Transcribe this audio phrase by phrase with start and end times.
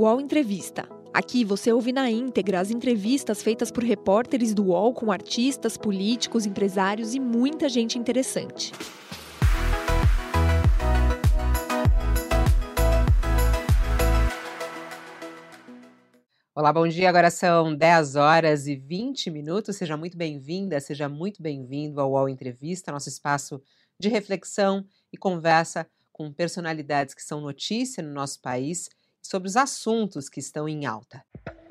[0.00, 0.88] UOL Entrevista.
[1.12, 6.46] Aqui você ouve na íntegra as entrevistas feitas por repórteres do UOL com artistas, políticos,
[6.46, 8.72] empresários e muita gente interessante.
[16.54, 17.10] Olá, bom dia.
[17.10, 19.76] Agora são 10 horas e 20 minutos.
[19.76, 23.62] Seja muito bem-vinda, seja muito bem-vindo ao UOL Entrevista, nosso espaço
[23.98, 24.82] de reflexão
[25.12, 28.88] e conversa com personalidades que são notícia no nosso país
[29.22, 31.24] sobre os assuntos que estão em alta.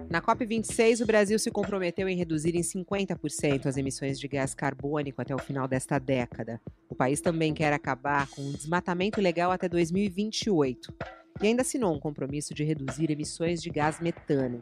[0.10, 5.22] Na COP26, o Brasil se comprometeu em reduzir em 50% as emissões de gás carbônico
[5.22, 6.60] até o final desta década.
[6.90, 10.94] O país também quer acabar com o desmatamento ilegal até 2028
[11.42, 14.62] e ainda assinou um compromisso de reduzir emissões de gás metano.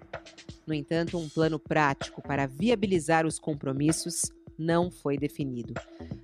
[0.66, 5.74] No entanto, um plano prático para viabilizar os compromissos não foi definido.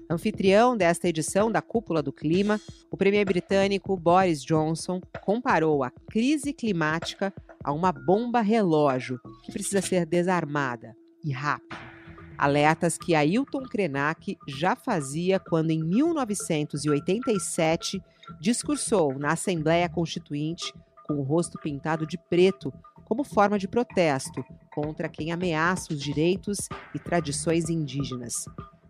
[0.10, 2.59] Anfitrião desta edição da Cúpula do Clima,
[2.92, 7.34] o premier britânico Boris Johnson comparou a crise climática
[7.64, 11.78] a uma bomba relógio que precisa ser desarmada e rápido.
[12.38, 18.02] Alertas que Ailton Krenak já fazia quando, em 1987,
[18.40, 20.73] discursou na Assembleia Constituinte
[21.06, 22.73] com o rosto pintado de preto
[23.06, 28.45] como forma de protesto contra quem ameaça os direitos e tradições indígenas.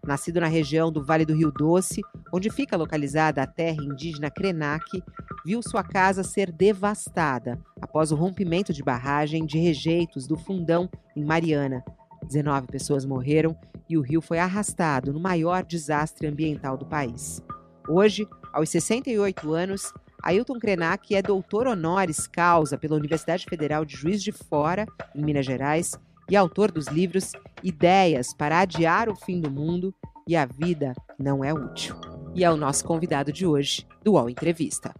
[0.06, 5.04] Nascido na região do Vale do Rio Doce, onde fica localizada a terra indígena Krenak,
[5.46, 11.24] viu sua casa ser devastada após o rompimento de barragem de rejeitos do Fundão em
[11.24, 11.84] Mariana.
[12.26, 13.56] 19 pessoas morreram
[13.90, 17.42] e o rio foi arrastado no maior desastre ambiental do país.
[17.88, 19.94] Hoje, aos 68 anos,
[20.24, 25.46] Ailton Krenak é doutor honoris causa pela Universidade Federal de Juiz de Fora, em Minas
[25.46, 26.00] Gerais,
[26.32, 29.94] e autor dos livros Ideias para Adiar o Fim do Mundo
[30.26, 32.00] e A Vida Não é Útil.
[32.34, 34.96] E é o nosso convidado de hoje, do UOL Entrevista.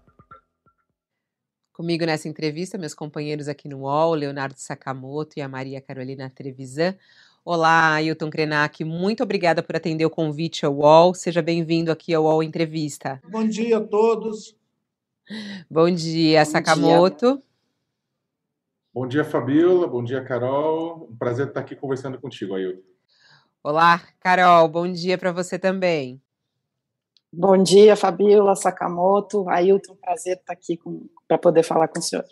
[1.72, 6.96] Comigo nessa entrevista, meus companheiros aqui no UOL, Leonardo Sakamoto e a Maria Carolina Trevisan.
[7.46, 11.14] Olá, Ailton Krenak, muito obrigada por atender o convite ao UOL.
[11.14, 13.22] Seja bem-vindo aqui ao UOL Entrevista.
[13.32, 14.62] Bom dia a todos.
[15.70, 17.34] Bom dia, Bom Sakamoto.
[17.36, 17.44] Dia.
[18.94, 19.88] Bom dia, Fabiola.
[19.88, 21.08] Bom dia, Carol.
[21.10, 22.84] Um prazer estar aqui conversando contigo, Ailton.
[23.64, 24.68] Olá, Carol.
[24.68, 26.22] Bom dia para você também.
[27.32, 29.50] Bom dia, Fabiola, Sakamoto.
[29.50, 30.80] Ailton, prazer estar aqui
[31.28, 32.26] para poder falar com o senhor.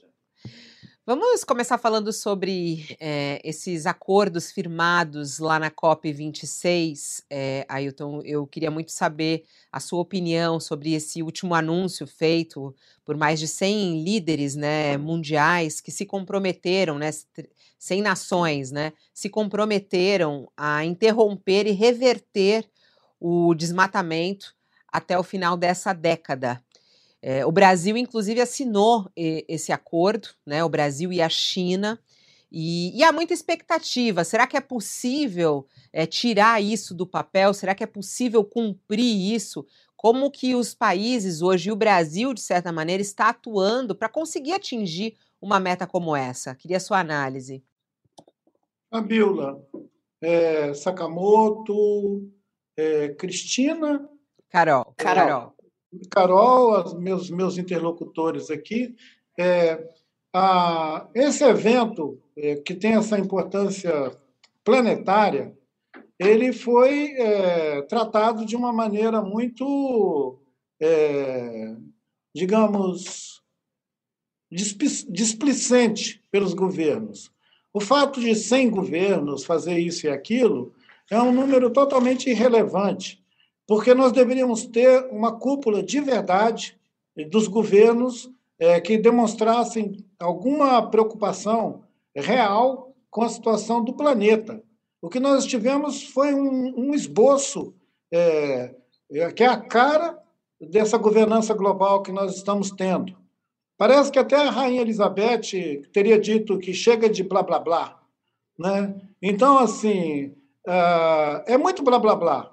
[1.03, 7.23] Vamos começar falando sobre é, esses acordos firmados lá na COP26.
[7.28, 13.17] É, Ailton, eu queria muito saber a sua opinião sobre esse último anúncio feito por
[13.17, 17.09] mais de 100 líderes né, mundiais que se comprometeram, né,
[17.79, 22.69] 100 nações, né, se comprometeram a interromper e reverter
[23.19, 24.53] o desmatamento
[24.88, 26.63] até o final dessa década.
[27.22, 30.64] É, o Brasil, inclusive, assinou esse acordo, né?
[30.64, 32.00] O Brasil e a China.
[32.52, 34.24] E, e há muita expectativa.
[34.24, 37.54] Será que é possível é, tirar isso do papel?
[37.54, 39.66] Será que é possível cumprir isso?
[39.96, 44.53] Como que os países hoje, e o Brasil, de certa maneira, está atuando para conseguir
[44.53, 46.56] atingir uma meta como essa?
[46.56, 47.64] Queria a sua análise.
[48.90, 49.64] Fabiola,
[50.20, 52.30] é, Sakamoto,
[52.76, 54.09] é, Cristina.
[54.50, 54.94] Carol.
[54.98, 55.28] Carol.
[55.28, 55.60] Carol.
[56.09, 58.96] Carol, meus, meus interlocutores aqui,
[59.38, 59.90] é,
[60.34, 64.12] a, esse evento é, que tem essa importância
[64.63, 65.56] planetária,
[66.18, 70.40] ele foi é, tratado de uma maneira muito,
[70.79, 71.75] é,
[72.34, 73.41] digamos,
[74.50, 77.31] displicente pelos governos.
[77.73, 80.73] O fato de 100 governos fazer isso e aquilo
[81.09, 83.21] é um número totalmente irrelevante
[83.72, 86.78] porque nós deveríamos ter uma cúpula de verdade
[87.30, 94.62] dos governos é, que demonstrassem alguma preocupação real com a situação do planeta.
[95.02, 97.74] O que nós tivemos foi um, um esboço
[98.12, 98.76] é,
[99.09, 100.22] é, que é a cara
[100.59, 103.16] dessa governança global que nós estamos tendo.
[103.78, 108.02] Parece que até a rainha Elizabeth teria dito que chega de blá blá blá.
[108.59, 108.94] Né?
[109.22, 110.26] Então, assim,
[110.67, 112.51] uh, é muito blá blá blá.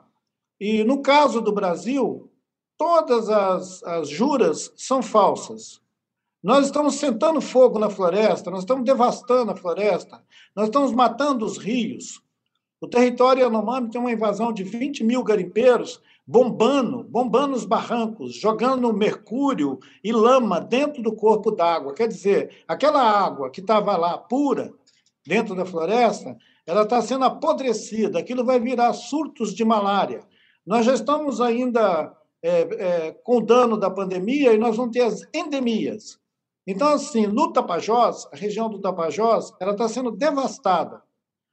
[0.60, 2.30] E no caso do Brasil,
[2.76, 5.80] todas as, as juras são falsas.
[6.42, 10.22] Nós estamos sentando fogo na floresta, nós estamos devastando a floresta,
[10.54, 12.22] nós estamos matando os rios.
[12.80, 18.92] O território Yanomami tem uma invasão de 20 mil garimpeiros bombando, bombando os barrancos, jogando
[18.92, 21.94] mercúrio e lama dentro do corpo d'água.
[21.94, 24.72] Quer dizer, aquela água que estava lá pura
[25.26, 30.22] dentro da floresta, ela está sendo apodrecida, aquilo vai virar surtos de malária.
[30.68, 35.00] Nós já estamos ainda é, é, com o dano da pandemia e nós vamos ter
[35.00, 36.20] as endemias.
[36.66, 41.02] Então, assim, no Tapajós, a região do Tapajós, ela está sendo devastada.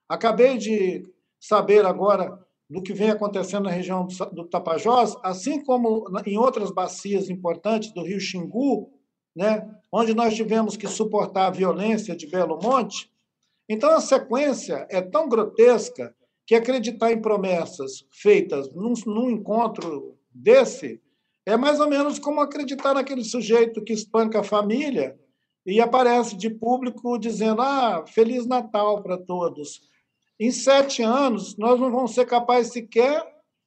[0.10, 1.10] Acabei de
[1.40, 2.38] saber agora
[2.70, 8.04] do que vem acontecendo na região do Tapajós, assim como em outras bacias importantes do
[8.04, 8.92] Rio Xingu,
[9.34, 13.10] né, onde nós tivemos que suportar a violência de Belo Monte.
[13.70, 16.14] Então, a sequência é tão grotesca
[16.46, 21.02] que acreditar em promessas feitas num, num encontro desse
[21.46, 25.18] é mais ou menos como acreditar naquele sujeito que espanca a família
[25.66, 29.82] e aparece de público dizendo: Ah, Feliz Natal para todos.
[30.40, 33.26] Em sete anos, nós não vamos ser capazes sequer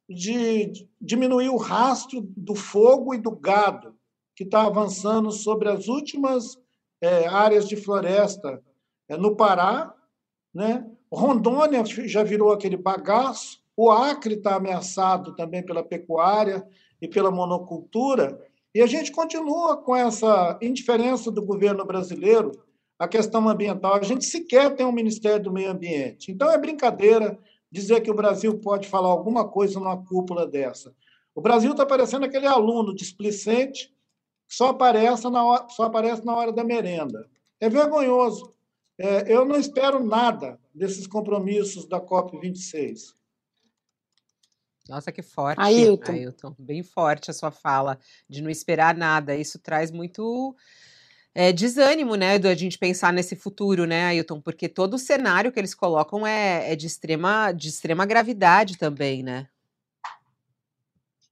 [0.08, 3.96] de diminuir o rastro do fogo e do gado
[4.34, 6.56] que está avançando sobre as últimas
[7.00, 8.62] é, áreas de floresta
[9.08, 9.94] é, no Pará.
[10.54, 10.88] Né?
[11.10, 16.66] Rondônia já virou aquele bagaço, o Acre está ameaçado também pela pecuária
[17.00, 18.40] e pela monocultura,
[18.74, 22.52] e a gente continua com essa indiferença do governo brasileiro
[22.98, 23.94] a questão ambiental.
[23.94, 26.32] A gente sequer tem um Ministério do Meio Ambiente.
[26.32, 27.38] Então é brincadeira
[27.70, 30.94] dizer que o Brasil pode falar alguma coisa numa cúpula dessa.
[31.34, 33.94] O Brasil está parecendo aquele aluno displicente
[34.48, 37.28] que só aparece na hora, só aparece na hora da merenda.
[37.60, 38.52] É vergonhoso.
[38.98, 43.14] É, eu não espero nada desses compromissos da COP26.
[44.88, 46.12] Nossa, que forte, Ailton.
[46.12, 46.56] Ailton.
[46.58, 47.98] Bem forte a sua fala
[48.28, 49.36] de não esperar nada.
[49.36, 50.56] Isso traz muito
[51.34, 54.40] é, desânimo, né, da gente pensar nesse futuro, né, Ailton?
[54.40, 59.22] Porque todo o cenário que eles colocam é, é de, extrema, de extrema gravidade também,
[59.22, 59.46] né?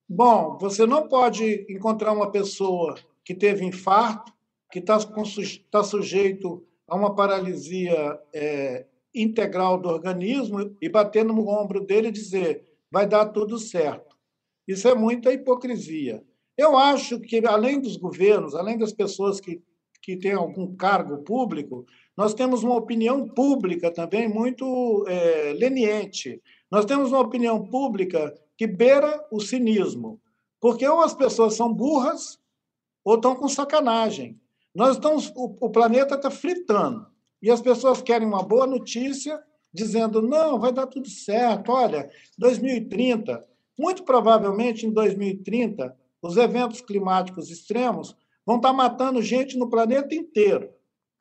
[0.09, 4.33] Bom, você não pode encontrar uma pessoa que teve infarto,
[4.71, 4.99] que está
[5.71, 12.12] tá sujeito a uma paralisia é, integral do organismo e bater no ombro dele e
[12.12, 14.17] dizer vai dar tudo certo.
[14.67, 16.25] Isso é muita hipocrisia.
[16.56, 19.62] Eu acho que, além dos governos, além das pessoas que
[20.06, 21.85] que tem algum cargo público,
[22.17, 26.41] nós temos uma opinião pública também muito é, leniente.
[26.71, 30.21] Nós temos uma opinião pública que beira o cinismo,
[30.61, 32.38] porque ou as pessoas são burras
[33.05, 34.41] ou estão com sacanagem.
[34.76, 37.06] Nós estamos, o, o planeta está fritando
[37.40, 39.43] e as pessoas querem uma boa notícia,
[39.73, 41.73] dizendo não, vai dar tudo certo.
[41.73, 43.43] Olha, 2030,
[43.78, 48.14] muito provavelmente em 2030, os eventos climáticos extremos
[48.44, 50.69] vão estar matando gente no planeta inteiro.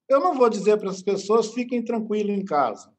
[0.09, 2.93] Eu não vou dizer para as pessoas fiquem tranquilos em casa.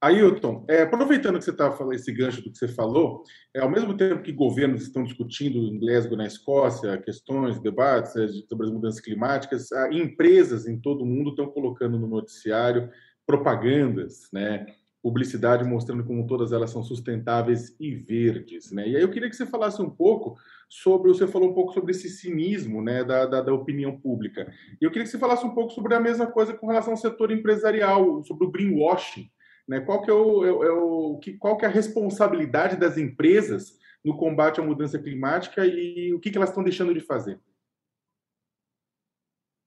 [0.00, 3.70] Ailton, é, aproveitando que você estava falando esse gancho do que você falou, é, ao
[3.70, 8.72] mesmo tempo que governos estão discutindo em Glasgow, na Escócia, questões, debates é, sobre as
[8.72, 12.88] mudanças climáticas, empresas em todo o mundo estão colocando no noticiário
[13.26, 14.66] propagandas, né,
[15.02, 18.88] publicidade mostrando como todas elas são sustentáveis e verdes, né?
[18.88, 20.36] E aí eu queria que você falasse um pouco
[20.68, 24.52] sobre, você falou um pouco sobre esse cinismo, né, da, da, da opinião pública.
[24.80, 26.96] E eu queria que você falasse um pouco sobre a mesma coisa com relação ao
[26.96, 29.30] setor empresarial, sobre o greenwashing,
[29.68, 29.80] né?
[29.80, 33.78] Qual que é o, é, é o que, qual que é a responsabilidade das empresas
[34.02, 37.38] no combate à mudança climática e o que, que elas estão deixando de fazer?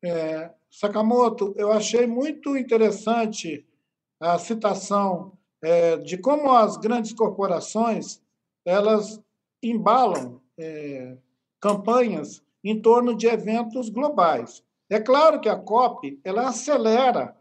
[0.04, 3.68] É, Sakamoto, eu achei muito interessante
[4.20, 8.20] a citação é, de como as grandes corporações
[8.66, 9.22] elas
[9.62, 11.18] embalam é,
[11.60, 14.64] campanhas em torno de eventos globais.
[14.90, 17.36] É claro que a COP ela acelera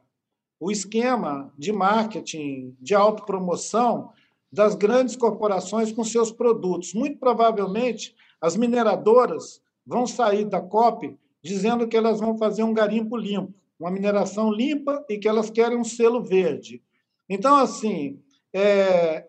[0.60, 4.12] o esquema de marketing, de autopromoção
[4.52, 6.94] das grandes corporações com seus produtos.
[6.94, 13.16] Muito provavelmente, as mineradoras vão sair da COP dizendo que elas vão fazer um garimpo
[13.16, 16.82] limpo uma mineração limpa e que elas querem um selo verde.
[17.26, 19.26] Então, assim, é,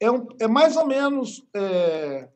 [0.00, 1.46] é, um, é mais ou menos.
[1.54, 2.28] É,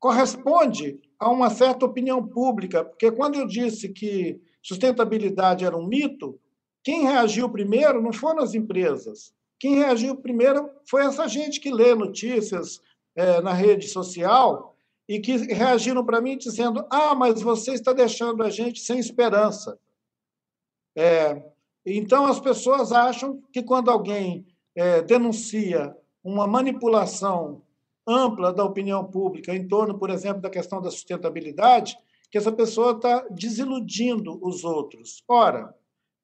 [0.00, 6.38] corresponde a uma certa opinião pública, porque quando eu disse que sustentabilidade era um mito,
[6.84, 9.32] quem reagiu primeiro não foram as empresas.
[9.58, 12.78] Quem reagiu primeiro foi essa gente que lê notícias
[13.16, 14.76] é, na rede social
[15.08, 19.78] e que reagiram para mim dizendo: ah, mas você está deixando a gente sem esperança.
[20.94, 21.42] É,
[21.86, 27.62] então, as pessoas acham que quando alguém é, denuncia uma manipulação
[28.06, 31.96] ampla da opinião pública em torno, por exemplo, da questão da sustentabilidade,
[32.30, 35.22] que essa pessoa está desiludindo os outros.
[35.26, 35.74] Ora,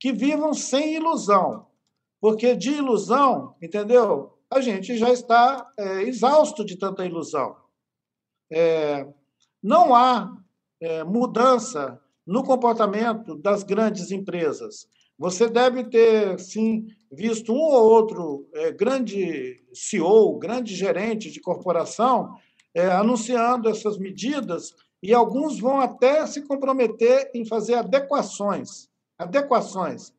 [0.00, 1.66] que vivam sem ilusão,
[2.20, 4.38] porque de ilusão, entendeu?
[4.50, 7.54] A gente já está é, exausto de tanta ilusão.
[8.50, 9.06] É,
[9.62, 10.36] não há
[10.80, 14.88] é, mudança no comportamento das grandes empresas.
[15.18, 22.34] Você deve ter, sim, visto um ou outro é, grande CEO, grande gerente de corporação,
[22.74, 28.89] é, anunciando essas medidas e alguns vão até se comprometer em fazer adequações.
[29.20, 30.14] Adequações.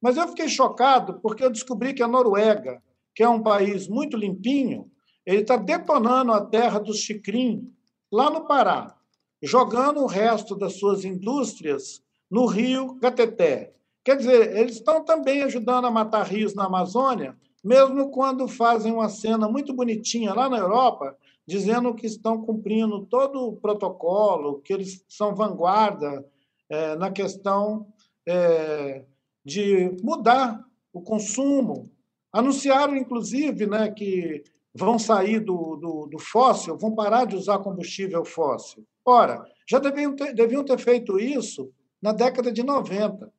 [0.00, 2.80] Mas eu fiquei chocado porque eu descobri que a Noruega,
[3.12, 4.88] que é um país muito limpinho,
[5.26, 7.72] ele está detonando a terra dos Chicrim,
[8.12, 8.94] lá no Pará,
[9.42, 13.74] jogando o resto das suas indústrias no rio Cateté.
[14.04, 19.08] Quer dizer, eles estão também ajudando a matar rios na Amazônia, mesmo quando fazem uma
[19.08, 25.04] cena muito bonitinha lá na Europa, dizendo que estão cumprindo todo o protocolo, que eles
[25.08, 26.24] são vanguarda
[26.68, 27.86] é, na questão
[28.26, 29.04] é,
[29.44, 31.90] de mudar o consumo.
[32.32, 34.42] Anunciaram, inclusive, né, que
[34.74, 38.84] vão sair do, do, do, fóssil, vão parar de usar combustível fóssil.
[39.04, 41.70] Ora, já deviam ter, deviam ter feito isso
[42.02, 43.32] na década de 90.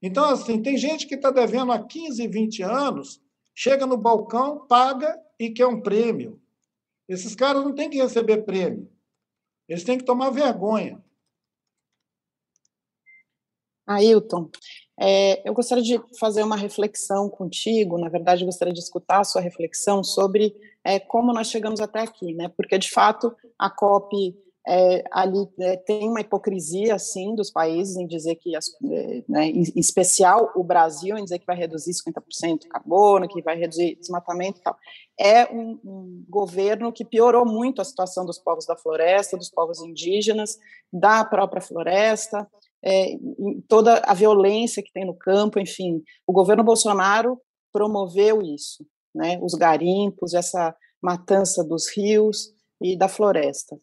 [0.00, 3.20] Então, assim, tem gente que está devendo há 15, 20 anos,
[3.54, 6.40] chega no balcão, paga e quer um prêmio.
[7.08, 8.90] Esses caras não têm que receber prêmio.
[9.68, 11.02] Eles têm que tomar vergonha.
[13.88, 14.50] Ailton,
[15.00, 19.40] é, eu gostaria de fazer uma reflexão contigo, na verdade, gostaria de escutar a sua
[19.40, 20.54] reflexão sobre
[20.84, 22.48] é, como nós chegamos até aqui, né?
[22.56, 24.36] Porque, de fato, a COP
[24.70, 29.46] é, ali é, tem uma hipocrisia, assim, dos países em dizer que, as, é, né,
[29.46, 33.96] em especial o Brasil, em dizer que vai reduzir 50% de carbono, que vai reduzir
[33.98, 34.76] desmatamento e tal.
[35.18, 39.80] É um, um, governo que piorou muito a situação dos povos da floresta, dos povos
[39.80, 40.58] indígenas,
[40.92, 42.46] da própria floresta,
[42.84, 43.16] é,
[43.68, 46.02] toda a violência que tem no campo, enfim.
[46.26, 47.40] O governo Bolsonaro
[47.72, 53.74] promoveu isso, né, os garimpos, essa matança dos rios e da floresta.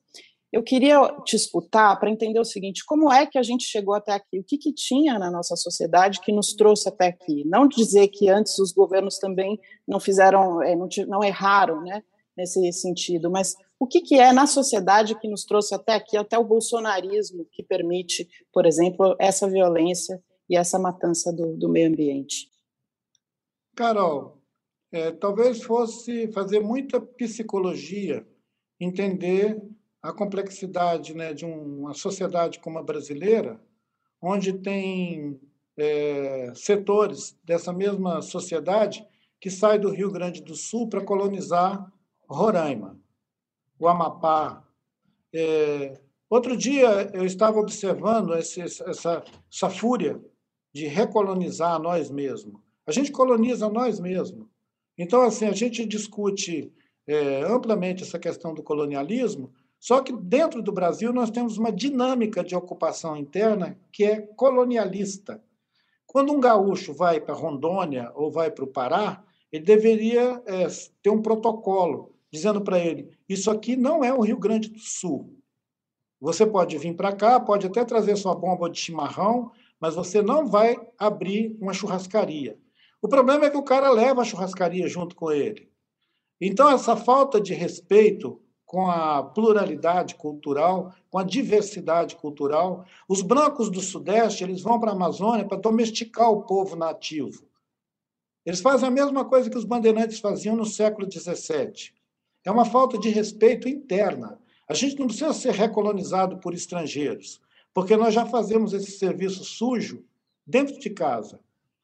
[0.56, 4.14] Eu queria te escutar para entender o seguinte: como é que a gente chegou até
[4.14, 4.40] aqui?
[4.40, 7.44] O que, que tinha na nossa sociedade que nos trouxe até aqui?
[7.46, 12.02] Não dizer que antes os governos também não fizeram, é, não, não erraram, né,
[12.38, 16.40] nesse sentido, mas o que, que é na sociedade que nos trouxe até aqui, até
[16.40, 22.50] o bolsonarismo, que permite, por exemplo, essa violência e essa matança do, do meio ambiente?
[23.76, 24.42] Carol,
[24.90, 28.26] é, talvez fosse fazer muita psicologia,
[28.80, 29.62] entender
[30.06, 33.60] a complexidade né, de uma sociedade como a brasileira,
[34.22, 35.40] onde tem
[35.76, 39.06] é, setores dessa mesma sociedade
[39.42, 41.92] que sai do Rio Grande do Sul para colonizar
[42.30, 43.00] Roraima,
[43.80, 44.64] o Amapá.
[45.34, 50.22] É, outro dia eu estava observando esse, essa, essa fúria
[50.72, 52.62] de recolonizar nós mesmos.
[52.86, 54.48] A gente coloniza nós mesmos.
[54.96, 56.72] Então, assim, a gente discute
[57.08, 59.52] é, amplamente essa questão do colonialismo,
[59.86, 65.44] só que dentro do Brasil nós temos uma dinâmica de ocupação interna que é colonialista.
[66.08, 70.66] Quando um gaúcho vai para Rondônia ou vai para o Pará, ele deveria é,
[71.04, 75.38] ter um protocolo dizendo para ele: isso aqui não é o Rio Grande do Sul.
[76.20, 80.48] Você pode vir para cá, pode até trazer sua bomba de chimarrão, mas você não
[80.48, 82.58] vai abrir uma churrascaria.
[83.04, 85.70] O problema é que o cara leva a churrascaria junto com ele.
[86.42, 88.42] Então, essa falta de respeito
[88.76, 92.86] com a pluralidade cultural, com a diversidade cultural.
[93.08, 97.46] Os brancos do Sudeste eles vão para a Amazônia para domesticar o povo nativo.
[98.46, 101.94] Eles fazem a mesma coisa que os bandeirantes faziam no século XVII.
[102.44, 104.38] É uma falta de respeito interna.
[104.68, 107.40] A gente não precisa ser recolonizado por estrangeiros,
[107.74, 110.04] porque nós já fazemos esse serviço sujo
[110.46, 111.40] dentro de casa.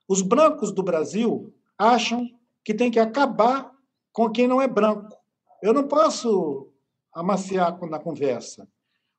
[0.10, 2.30] Os brancos do Brasil acham
[2.66, 3.72] que tem que acabar
[4.12, 5.18] com quem não é branco.
[5.64, 6.68] Eu não posso
[7.14, 8.68] amaciar na conversa.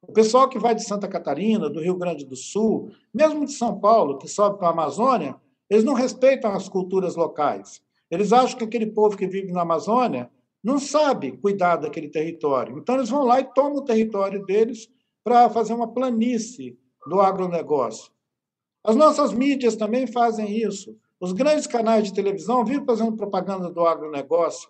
[0.00, 3.78] O pessoal que vai de Santa Catarina, do Rio Grande do Sul, mesmo de São
[3.78, 5.36] Paulo, que sobe para a Amazônia,
[5.70, 7.80] eles não respeitam as culturas locais.
[8.10, 10.30] Eles acham que aquele povo que vive na Amazônia
[10.62, 12.78] não sabe cuidar daquele território.
[12.78, 14.88] Então, eles vão lá e tomam o território deles
[15.24, 18.12] para fazer uma planície do agronegócio.
[18.84, 20.96] As nossas mídias também fazem isso.
[21.20, 24.68] Os grandes canais de televisão vivem fazendo propaganda do agronegócio.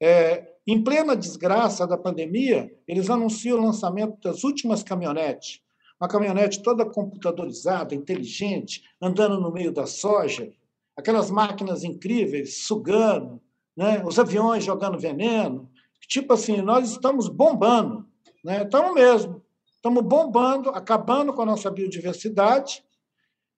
[0.00, 5.60] É, em plena desgraça da pandemia, eles anunciam o lançamento das últimas caminhonetes.
[6.00, 10.52] Uma caminhonete toda computadorizada, inteligente, andando no meio da soja,
[10.96, 13.40] aquelas máquinas incríveis sugando,
[13.76, 14.02] né?
[14.04, 15.70] os aviões jogando veneno.
[16.08, 18.06] Tipo assim, nós estamos bombando,
[18.44, 18.62] né?
[18.62, 19.42] estamos mesmo.
[19.74, 22.84] Estamos bombando, acabando com a nossa biodiversidade.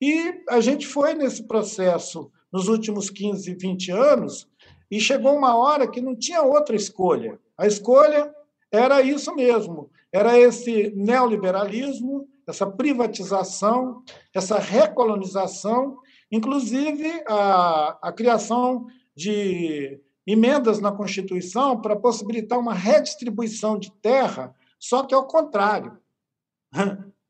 [0.00, 4.48] E a gente foi nesse processo nos últimos 15, 20 anos,
[4.90, 7.38] e chegou uma hora que não tinha outra escolha.
[7.56, 8.32] A escolha
[8.70, 14.02] era isso mesmo, era esse neoliberalismo, essa privatização,
[14.34, 15.98] essa recolonização,
[16.30, 18.86] inclusive a, a criação
[19.16, 25.98] de emendas na Constituição para possibilitar uma redistribuição de terra só que é o contrário.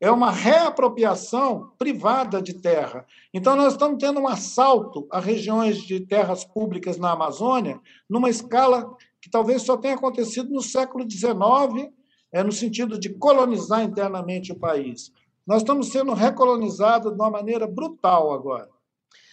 [0.05, 3.07] É uma reapropriação privada de terra.
[3.33, 8.95] Então, nós estamos tendo um assalto a regiões de terras públicas na Amazônia, numa escala
[9.19, 11.91] que talvez só tenha acontecido no século XIX,
[12.31, 15.11] é, no sentido de colonizar internamente o país.
[15.43, 18.69] Nós estamos sendo recolonizados de uma maneira brutal agora.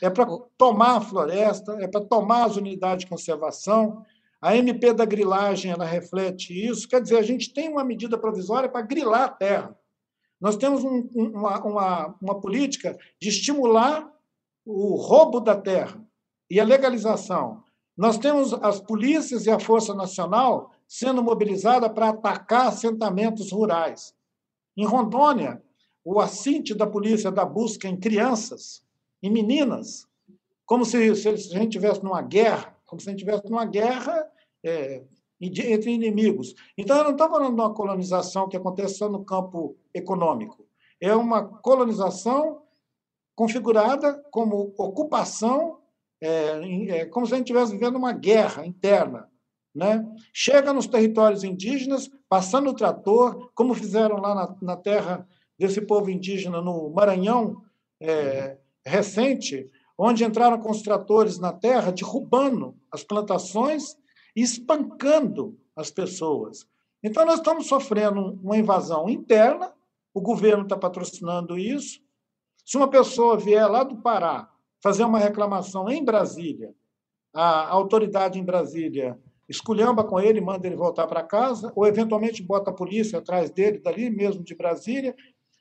[0.00, 0.25] É para
[0.57, 4.07] tomar a floresta, é para tomar as unidades de conservação.
[4.41, 6.88] A MP da grilagem ela reflete isso.
[6.88, 9.82] Quer dizer, a gente tem uma medida provisória para grilar a terra.
[10.43, 14.13] Nós temos um, uma, uma, uma política de estimular
[14.67, 16.05] o roubo da terra
[16.51, 17.63] e a legalização.
[17.97, 24.17] Nós temos as polícias e a Força Nacional sendo mobilizada para atacar assentamentos rurais.
[24.77, 25.63] Em Rondônia,
[26.05, 28.83] o assinte da polícia da busca em crianças,
[29.23, 30.09] em meninas,
[30.67, 34.27] como se, se a gente estivesse numa guerra, como se a gente estivesse numa guerra
[34.65, 35.05] é,
[35.43, 36.55] entre inimigos.
[36.79, 40.67] Então, eu não estou falando de uma colonização que acontece no campo econômico.
[41.01, 42.63] É uma colonização
[43.35, 45.79] configurada como ocupação,
[46.21, 49.29] é, é, como se a gente estivesse vivendo uma guerra interna.
[49.75, 50.07] Né?
[50.33, 55.27] Chega nos territórios indígenas, passando o trator, como fizeram lá na, na terra
[55.59, 57.63] desse povo indígena no Maranhão
[58.01, 59.69] é, recente,
[59.99, 63.97] onde entraram com os tratores na terra, derrubando as plantações
[64.35, 66.67] espancando as pessoas.
[67.03, 69.73] Então, nós estamos sofrendo uma invasão interna,
[70.15, 72.01] o governo está patrocinando isso.
[72.65, 74.49] Se uma pessoa vier lá do Pará
[74.81, 76.75] fazer uma reclamação em Brasília,
[77.35, 82.71] a autoridade em Brasília esculhamba com ele, manda ele voltar para casa, ou eventualmente bota
[82.71, 85.15] a polícia atrás dele, dali mesmo de Brasília.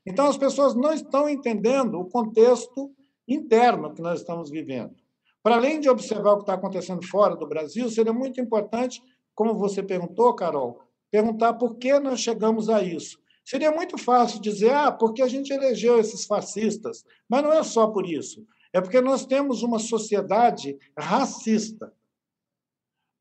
[0.06, 2.92] Então, as pessoas não estão entendendo o contexto
[3.28, 4.96] interno que nós estamos vivendo.
[5.43, 9.01] Para além de observar o que está acontecendo fora do Brasil, seria muito importante,
[9.33, 10.79] como você perguntou, Carol,
[11.10, 13.19] perguntar por que nós chegamos a isso.
[13.43, 17.03] Seria muito fácil dizer, ah, porque a gente elegeu esses fascistas.
[17.27, 18.45] Mas não é só por isso.
[18.71, 21.91] É porque nós temos uma sociedade racista.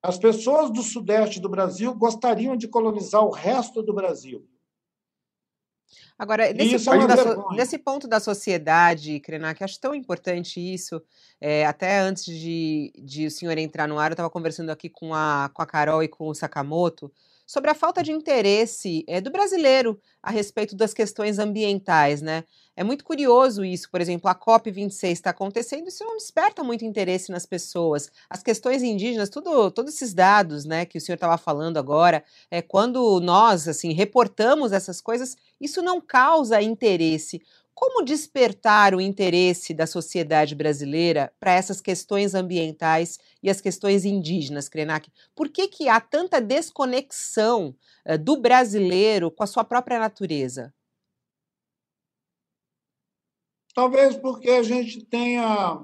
[0.02, 4.46] As pessoas do sudeste do Brasil gostariam de colonizar o resto do Brasil.
[6.20, 7.16] Agora, nesse ponto, da,
[7.56, 11.00] nesse ponto, da, sociedade, Krenak, acho tão importante isso.
[11.40, 15.14] É, até antes de, de, o senhor entrar no ar, eu estava conversando aqui com
[15.14, 17.11] a, com a Carol e com o Sakamoto
[17.50, 22.44] sobre a falta de interesse é, do brasileiro a respeito das questões ambientais, né?
[22.76, 27.32] É muito curioso isso, por exemplo, a COP26 está acontecendo, isso não desperta muito interesse
[27.32, 28.08] nas pessoas.
[28.30, 32.62] As questões indígenas, tudo, todos esses dados, né, que o senhor estava falando agora, é
[32.62, 37.42] quando nós, assim, reportamos essas coisas, isso não causa interesse.
[37.81, 44.69] Como despertar o interesse da sociedade brasileira para essas questões ambientais e as questões indígenas,
[44.69, 45.11] Krenak?
[45.35, 47.75] Por que, que há tanta desconexão
[48.07, 50.75] uh, do brasileiro com a sua própria natureza?
[53.75, 55.83] Talvez porque a gente tenha,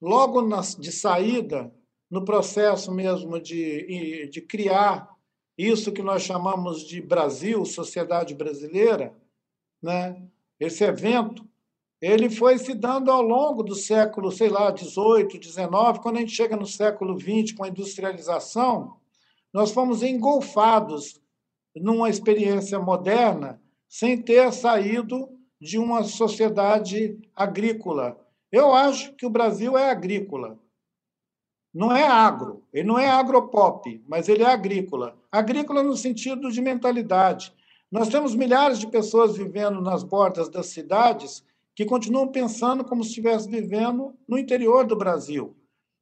[0.00, 1.70] logo na, de saída,
[2.10, 5.14] no processo mesmo de, de criar
[5.58, 9.14] isso que nós chamamos de Brasil, sociedade brasileira,
[9.82, 10.26] né?
[10.58, 11.46] Esse evento,
[12.00, 16.32] ele foi se dando ao longo do século, sei lá, 18, 19, quando a gente
[16.32, 18.96] chega no século 20 com a industrialização,
[19.52, 21.20] nós fomos engolfados
[21.74, 25.28] numa experiência moderna sem ter saído
[25.60, 28.18] de uma sociedade agrícola.
[28.50, 30.58] Eu acho que o Brasil é agrícola.
[31.72, 35.16] Não é agro, ele não é agropop, mas ele é agrícola.
[35.30, 37.52] Agrícola no sentido de mentalidade.
[37.90, 41.44] Nós temos milhares de pessoas vivendo nas bordas das cidades
[41.74, 45.56] que continuam pensando como se estivesse vivendo no interior do Brasil.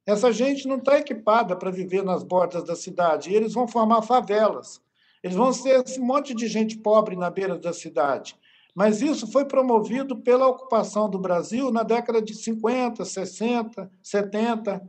[0.05, 4.01] Essa gente não está equipada para viver nas bordas da cidade, e eles vão formar
[4.01, 4.81] favelas.
[5.23, 8.35] Eles vão ser esse monte de gente pobre na beira da cidade.
[8.73, 14.81] Mas isso foi promovido pela ocupação do Brasil na década de 50, 60, 70.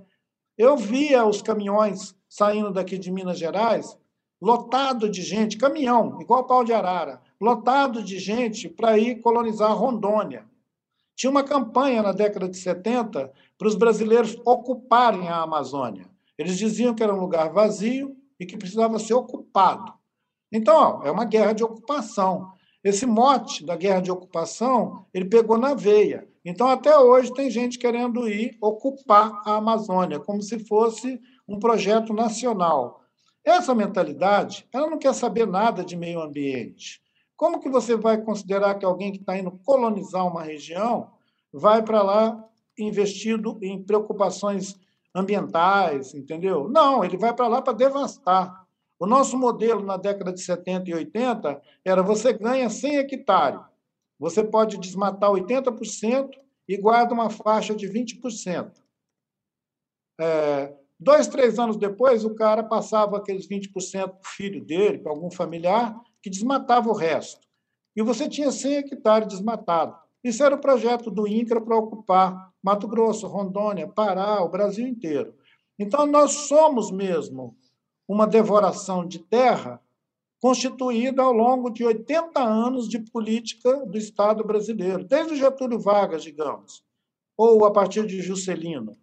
[0.59, 3.97] Eu via os caminhões saindo daqui de Minas Gerais
[4.41, 10.45] lotado de gente, caminhão, igual pau de arara, lotado de gente para ir colonizar Rondônia.
[11.15, 16.07] Tinha uma campanha na década de 70 para os brasileiros ocuparem a Amazônia.
[16.37, 19.95] Eles diziam que era um lugar vazio e que precisava ser ocupado.
[20.53, 22.53] Então, ó, é uma guerra de ocupação.
[22.85, 26.29] Esse mote da guerra de ocupação, ele pegou na veia.
[26.45, 32.13] Então, até hoje, tem gente querendo ir ocupar a Amazônia, como se fosse um projeto
[32.13, 33.01] nacional.
[33.47, 37.01] Essa mentalidade, ela não quer saber nada de meio ambiente.
[37.37, 41.13] Como que você vai considerar que alguém que está indo colonizar uma região
[41.53, 42.45] vai para lá
[42.77, 44.77] investido em preocupações
[45.15, 46.69] ambientais, entendeu?
[46.69, 48.67] Não, ele vai para lá para devastar.
[48.99, 53.61] O nosso modelo na década de 70 e 80 era você ganha 100 hectares,
[54.19, 56.31] você pode desmatar 80%
[56.67, 58.73] e guarda uma faixa de 20%.
[60.19, 65.13] É, dois, três anos depois, o cara passava aqueles 20% para o filho dele, para
[65.13, 67.47] algum familiar, que desmatava o resto.
[67.95, 69.97] E você tinha 100 hectares desmatados.
[70.23, 75.35] Isso era o projeto do INCRA para ocupar Mato Grosso, Rondônia, Pará, o Brasil inteiro.
[75.79, 77.57] Então, nós somos mesmo
[78.09, 79.81] uma devoração de terra
[80.41, 86.85] constituída ao longo de 80 anos de política do Estado brasileiro, desde Getúlio Vargas, digamos,
[87.37, 88.97] ou a partir de Juscelino.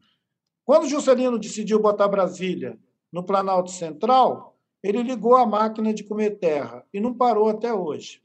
[0.66, 2.78] Quando Juscelino decidiu botar Brasília
[3.12, 8.22] no Planalto Central, ele ligou a máquina de comer terra e não parou até hoje.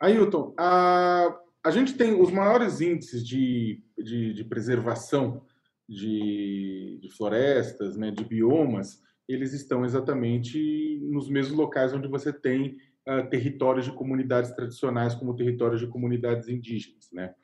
[0.00, 5.42] Ailton, a, a gente tem os maiores índices de, de, de preservação
[5.88, 12.76] de, de, florestas, né, de biomas, eles estão exatamente nos mesmos locais onde você tem
[13.08, 17.10] uh, territórios de comunidades tradicionais, como territórios de comunidades indígenas.
[17.12, 17.34] Né?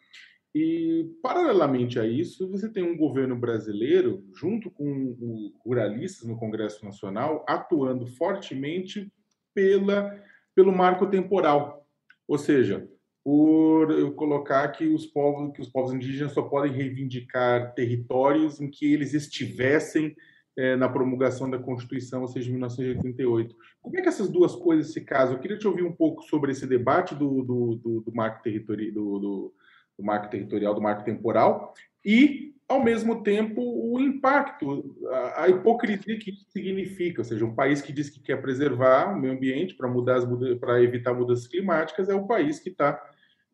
[0.54, 6.84] E, paralelamente a isso, você tem um governo brasileiro, junto com os ruralistas no Congresso
[6.84, 9.12] Nacional, atuando fortemente
[9.54, 10.20] pela,
[10.54, 11.86] pelo marco temporal.
[12.26, 12.88] Ou seja,
[13.22, 18.92] por colocar que os povos que os povos indígenas só podem reivindicar territórios em que
[18.92, 20.16] eles estivessem
[20.56, 23.54] é, na promulgação da Constituição, ou seja, em 1988.
[23.80, 25.36] Como é que essas duas coisas se casam?
[25.36, 28.90] Eu queria te ouvir um pouco sobre esse debate do, do, do, do marco, territori
[28.90, 29.54] do, do,
[30.00, 36.18] do marco territorial, do marco temporal, e, ao mesmo tempo, o impacto, a, a, hipocrisia
[36.18, 37.20] que isso significa.
[37.20, 40.20] Ou seja, um país que diz que quer preservar o meio ambiente para mudar
[40.58, 43.00] para evitar mudanças climáticas é o país que está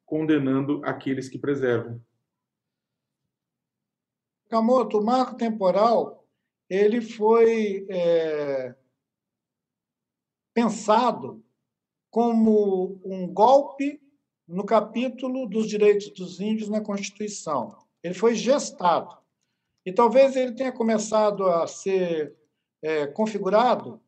[0.04, 2.00] condenando aqueles que preservam.
[4.48, 6.24] Camoto, o marco temporal
[6.70, 8.74] ele foi é,
[10.54, 11.44] pensado
[12.10, 14.00] como um golpe
[14.46, 17.76] no capítulo dos direitos dos índios na Constituição.
[18.02, 19.16] Ele foi gestado.
[19.84, 22.34] E talvez ele tenha começado a ser
[22.82, 24.00] é, configurado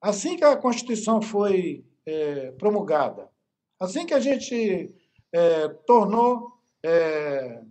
[0.00, 3.30] assim que a Constituição foi é, promulgada.
[3.80, 4.94] Assim que a gente
[5.32, 6.52] é, tornou
[6.84, 7.62] é,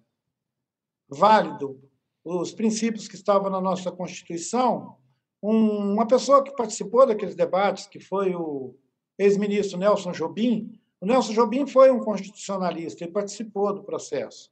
[1.08, 1.80] válido
[2.26, 4.98] os princípios que estavam na nossa Constituição,
[5.42, 8.76] um, uma pessoa que participou daqueles debates, que foi o
[9.20, 14.50] ex-ministro Nelson Jobim, o Nelson Jobim foi um constitucionalista, ele participou do processo.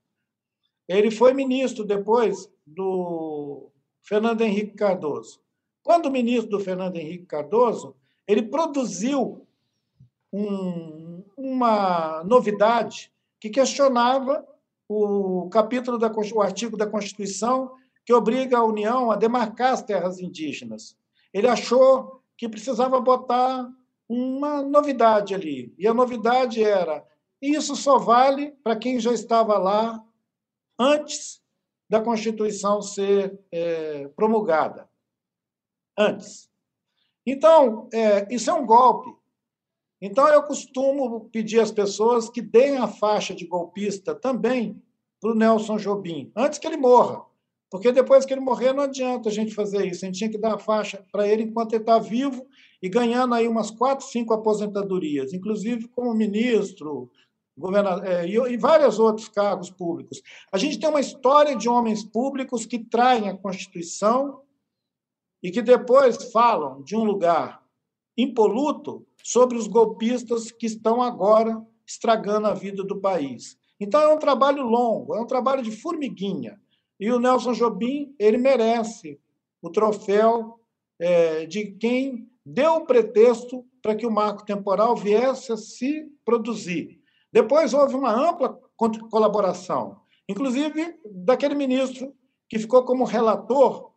[0.86, 5.40] Ele foi ministro depois do Fernando Henrique Cardoso.
[5.82, 7.96] Quando ministro do Fernando Henrique Cardoso,
[8.28, 9.48] ele produziu
[10.34, 14.46] um, uma novidade que questionava
[14.90, 17.72] o capítulo da o artigo da Constituição
[18.06, 20.98] que obriga a União a demarcar as terras indígenas.
[21.34, 23.72] Ele achou que precisava botar
[24.12, 25.74] uma novidade ali.
[25.78, 27.06] E a novidade era:
[27.42, 30.04] isso só vale para quem já estava lá
[30.78, 31.42] antes
[31.90, 34.90] da Constituição ser é, promulgada.
[35.98, 36.50] Antes.
[37.26, 39.10] Então, é, isso é um golpe.
[40.02, 44.82] Então, eu costumo pedir às pessoas que deem a faixa de golpista também
[45.20, 47.24] para o Nelson Jobim, antes que ele morra.
[47.70, 50.04] Porque depois que ele morrer, não adianta a gente fazer isso.
[50.04, 52.48] A gente tinha que dar a faixa para ele enquanto ele está vivo
[52.82, 57.12] e ganhando aí umas quatro, cinco aposentadorias, inclusive como ministro,
[57.58, 60.22] governador, é, e, e vários outros cargos públicos.
[60.52, 64.42] A gente tem uma história de homens públicos que traem a Constituição
[65.44, 67.62] e que depois falam de um lugar
[68.18, 73.58] impoluto sobre os golpistas que estão agora estragando a vida do país.
[73.80, 76.60] Então é um trabalho longo, é um trabalho de formiguinha.
[77.00, 79.20] E o Nelson Jobim, ele merece
[79.62, 80.60] o troféu
[81.00, 87.00] é, de quem deu o pretexto para que o marco temporal viesse a se produzir.
[87.32, 88.60] Depois houve uma ampla
[89.10, 92.14] colaboração, inclusive daquele ministro
[92.50, 93.92] que ficou como relator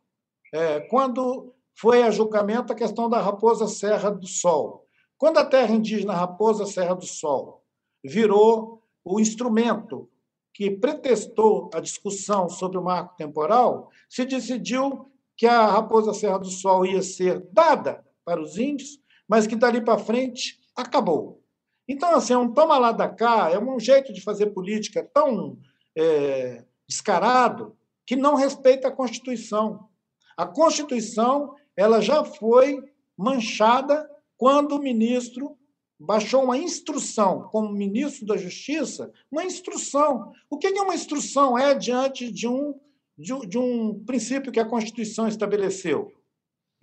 [0.52, 4.86] é, quando foi a julgamento a questão da Raposa Serra do Sol.
[5.18, 7.64] Quando a terra indígena Raposa Serra do Sol
[8.04, 10.08] virou o instrumento
[10.52, 16.48] que pretextou a discussão sobre o marco temporal, se decidiu que a Raposa Serra do
[16.48, 21.42] Sol ia ser dada para os índios, mas que dali para frente acabou.
[21.88, 25.58] Então, assim, é um toma lá da cá, é um jeito de fazer política tão
[25.96, 29.88] é, descarado que não respeita a Constituição.
[30.36, 32.82] A Constituição ela já foi
[33.16, 35.56] manchada quando o ministro
[35.98, 40.32] baixou uma instrução, como ministro da Justiça, uma instrução.
[40.50, 41.56] O que é uma instrução?
[41.56, 42.74] É diante de um,
[43.16, 46.12] de, de um princípio que a Constituição estabeleceu.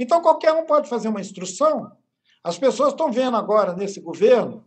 [0.02, 1.92] Então, qualquer um pode fazer uma instrução.
[2.44, 4.66] As pessoas estão vendo agora, nesse governo,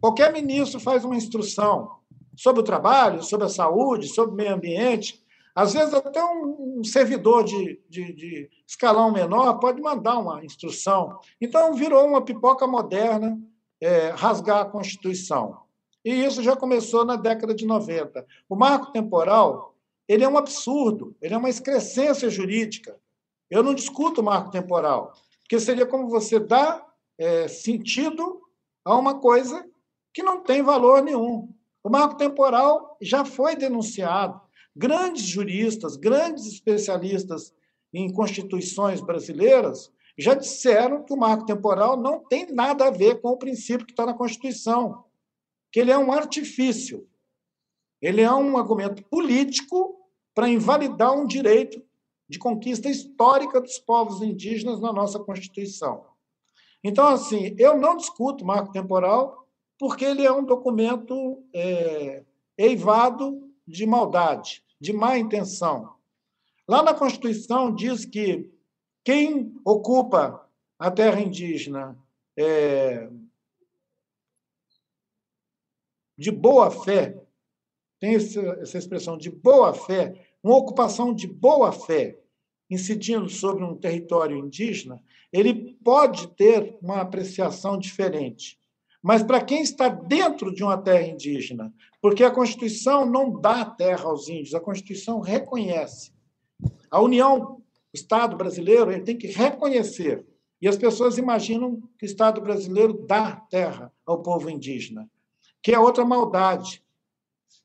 [0.00, 1.88] qualquer ministro faz uma instrução
[2.36, 5.24] sobre o trabalho, sobre a saúde, sobre o meio ambiente.
[5.54, 11.16] Às vezes, até um servidor de, de, de escalão menor pode mandar uma instrução.
[11.40, 13.40] Então, virou uma pipoca moderna
[13.80, 15.58] é, rasgar a Constituição.
[16.04, 18.26] E isso já começou na década de 90.
[18.48, 19.76] O marco temporal
[20.08, 22.98] ele é um absurdo, ele é uma excrescência jurídica.
[23.52, 26.86] Eu não discuto o marco temporal, porque seria como você dar
[27.18, 28.40] é, sentido
[28.82, 29.68] a uma coisa
[30.10, 31.52] que não tem valor nenhum.
[31.84, 34.40] O marco temporal já foi denunciado.
[34.74, 37.54] Grandes juristas, grandes especialistas
[37.92, 43.28] em constituições brasileiras já disseram que o marco temporal não tem nada a ver com
[43.28, 45.04] o princípio que está na Constituição,
[45.70, 47.06] que ele é um artifício,
[48.00, 49.94] ele é um argumento político
[50.34, 51.82] para invalidar um direito
[52.32, 56.06] de conquista histórica dos povos indígenas na nossa Constituição.
[56.82, 59.46] Então, assim, eu não discuto o marco temporal
[59.78, 62.24] porque ele é um documento é,
[62.56, 65.94] eivado de maldade, de má intenção.
[66.66, 68.50] Lá na Constituição diz que
[69.04, 71.98] quem ocupa a terra indígena
[72.34, 73.10] é,
[76.16, 77.22] de boa fé,
[78.00, 82.21] tem essa expressão de boa fé, uma ocupação de boa fé,
[82.72, 88.58] incidindo sobre um território indígena, ele pode ter uma apreciação diferente.
[89.02, 94.04] Mas para quem está dentro de uma terra indígena, porque a Constituição não dá terra
[94.04, 96.12] aos índios, a Constituição reconhece.
[96.90, 100.24] A União o Estado brasileiro ele tem que reconhecer.
[100.60, 105.10] E as pessoas imaginam que o Estado brasileiro dá terra ao povo indígena,
[105.62, 106.82] que é outra maldade.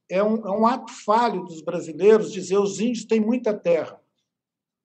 [0.10, 4.02] É um, é um ato falho dos brasileiros dizer os índios têm muita terra.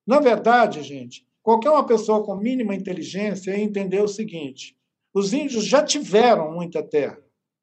[0.07, 4.77] Na verdade, gente, qualquer uma pessoa com mínima inteligência ia entender o seguinte:
[5.15, 7.19] os índios já tiveram muita terra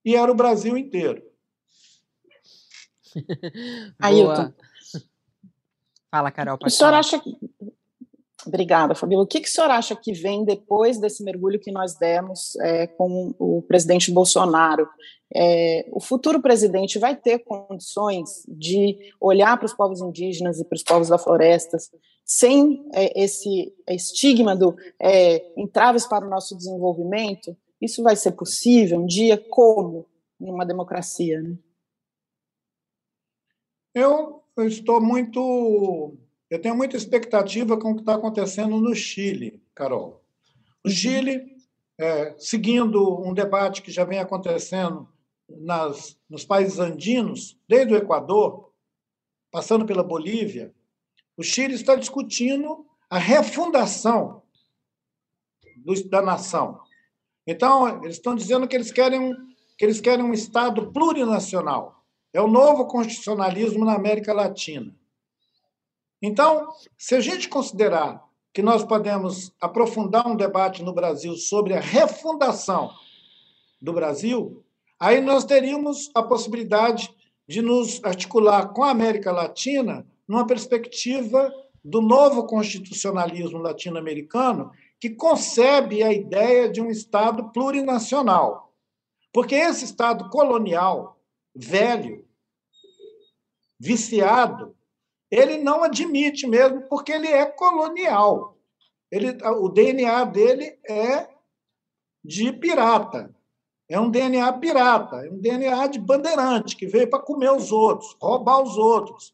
[0.06, 1.24] e era o Brasil inteiro.
[4.00, 4.54] Ailton.
[6.12, 6.58] Fala, Carol.
[6.64, 7.36] O senhor acha que.
[8.46, 9.24] Obrigada, Fabíola.
[9.24, 12.88] O que, que o senhor acha que vem depois desse mergulho que nós demos é,
[12.88, 14.88] com o presidente Bolsonaro?
[15.36, 20.76] É, o futuro presidente vai ter condições de olhar para os povos indígenas e para
[20.76, 21.78] os povos da floresta
[22.26, 27.56] sem é, esse estigma do é, entraves para o nosso desenvolvimento?
[27.82, 29.38] Isso vai ser possível um dia?
[29.38, 30.06] Como?
[30.40, 31.58] Numa democracia, né?
[33.94, 36.18] Eu eu estou muito.
[36.50, 40.22] Eu tenho muita expectativa com o que está acontecendo no Chile, Carol.
[40.84, 40.94] O uhum.
[40.94, 41.56] Chile,
[41.98, 45.08] é, seguindo um debate que já vem acontecendo
[45.58, 48.72] nas, nos países andinos, desde o Equador,
[49.52, 50.74] passando pela Bolívia,
[51.36, 54.44] o Chile está discutindo a refundação
[55.78, 56.82] do, da nação.
[57.48, 59.36] Então, eles estão dizendo que eles querem,
[59.78, 62.04] que eles querem um Estado plurinacional.
[62.32, 64.96] É o novo constitucionalismo na América Latina.
[66.22, 71.80] Então, se a gente considerar que nós podemos aprofundar um debate no Brasil sobre a
[71.80, 72.92] refundação
[73.82, 74.64] do Brasil,
[75.00, 77.14] aí nós teríamos a possibilidade
[77.48, 81.52] de nos articular com a América Latina numa perspectiva
[81.84, 88.74] do novo constitucionalismo latino-americano, que concebe a ideia de um Estado plurinacional.
[89.34, 91.20] Porque esse Estado colonial,
[91.56, 92.28] velho,
[93.80, 94.76] viciado,
[95.32, 98.58] ele não admite mesmo, porque ele é colonial.
[99.12, 101.30] Ele, o DNA dele é
[102.24, 103.34] de pirata.
[103.90, 108.16] É um DNA pirata, é um DNA de bandeirante, que veio para comer os outros,
[108.22, 109.34] roubar os outros.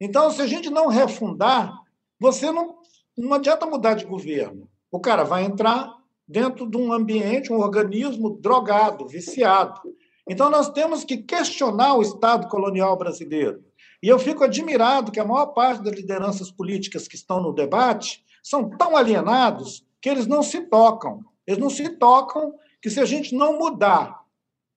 [0.00, 1.74] Então, se a gente não refundar,
[2.20, 2.76] você não,
[3.18, 4.68] não adianta mudar de governo.
[4.92, 5.92] O cara vai entrar
[6.26, 9.80] dentro de um ambiente, um organismo drogado, viciado.
[10.28, 13.64] Então, nós temos que questionar o Estado colonial brasileiro.
[14.00, 18.24] E eu fico admirado que a maior parte das lideranças políticas que estão no debate
[18.40, 21.24] são tão alienados que eles não se tocam.
[21.44, 22.54] Eles não se tocam
[22.86, 24.22] que, se a gente não mudar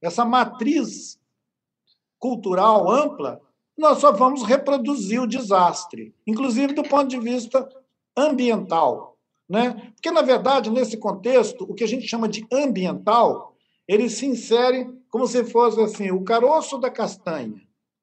[0.02, 1.20] essa matriz
[2.18, 3.40] cultural ampla,
[3.78, 7.70] nós só vamos reproduzir o desastre, inclusive do ponto de vista
[8.18, 9.16] ambiental.
[9.48, 9.92] Né?
[9.94, 13.56] Porque, na verdade, nesse contexto, o que a gente chama de ambiental,
[13.88, 17.62] ele se insere como se fosse assim, o caroço da castanha,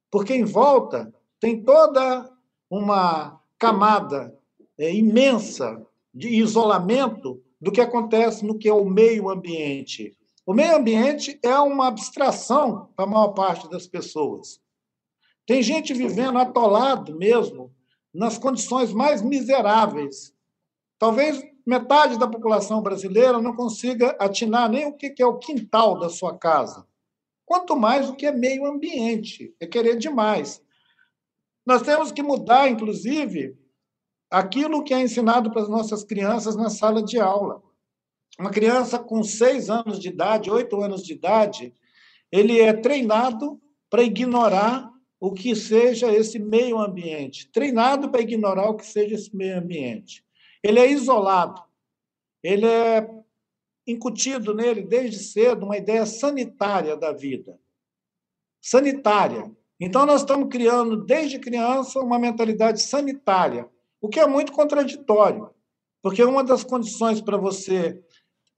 [0.08, 2.32] porque em volta tem toda
[2.70, 4.38] uma camada
[4.78, 10.16] é, imensa de isolamento do que acontece no que é o meio ambiente.
[10.44, 14.60] O meio ambiente é uma abstração para a maior parte das pessoas.
[15.46, 17.74] Tem gente vivendo atolado mesmo
[18.12, 20.32] nas condições mais miseráveis.
[20.98, 26.08] Talvez metade da população brasileira não consiga atinar nem o que é o quintal da
[26.08, 26.86] sua casa.
[27.44, 29.54] Quanto mais o que é meio ambiente.
[29.60, 30.62] É querer demais.
[31.64, 33.56] Nós temos que mudar, inclusive,
[34.38, 37.62] aquilo que é ensinado para as nossas crianças na sala de aula.
[38.38, 41.72] Uma criança com seis anos de idade, oito anos de idade,
[42.30, 48.76] ele é treinado para ignorar o que seja esse meio ambiente, treinado para ignorar o
[48.76, 50.22] que seja esse meio ambiente.
[50.62, 51.62] Ele é isolado,
[52.42, 53.08] ele é
[53.86, 57.58] incutido nele desde cedo uma ideia sanitária da vida.
[58.60, 59.50] Sanitária.
[59.80, 63.66] Então, nós estamos criando, desde criança, uma mentalidade sanitária,
[64.06, 65.50] o que é muito contraditório,
[66.02, 68.02] porque uma das condições para você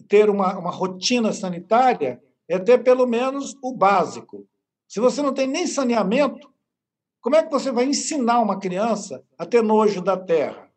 [0.09, 4.47] ter uma, uma rotina sanitária é ter pelo menos o básico.
[4.87, 6.49] Se você não tem nem saneamento,
[7.21, 10.69] como é que você vai ensinar uma criança a ter nojo da terra?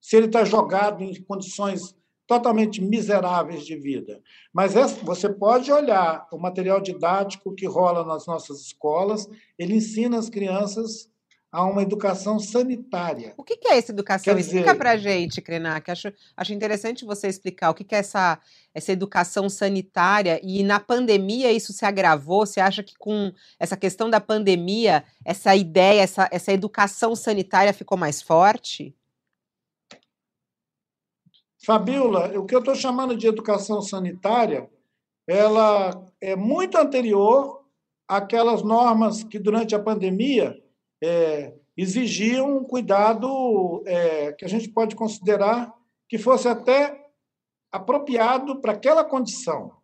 [0.00, 4.20] se ele está jogado em condições totalmente miseráveis de vida.
[4.52, 9.26] Mas você pode olhar o material didático que rola nas nossas escolas,
[9.58, 11.10] ele ensina as crianças
[11.50, 13.32] a uma educação sanitária.
[13.36, 14.34] O que é essa educação?
[14.34, 15.90] Quer Explica para a gente, Krenak.
[15.90, 18.38] Acho, acho interessante você explicar o que é essa,
[18.74, 22.44] essa educação sanitária e na pandemia isso se agravou.
[22.44, 27.96] Você acha que com essa questão da pandemia, essa ideia, essa, essa educação sanitária ficou
[27.96, 28.94] mais forte?
[31.64, 34.70] Fabiola, o que eu estou chamando de educação sanitária,
[35.26, 37.64] ela é muito anterior
[38.06, 40.62] àquelas normas que, durante a pandemia,
[41.02, 41.54] é,
[42.42, 45.72] um cuidado é, que a gente pode considerar
[46.08, 47.08] que fosse até
[47.70, 49.76] apropriado para aquela condição.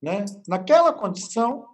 [0.00, 0.24] Né?
[0.46, 1.66] Naquela condição,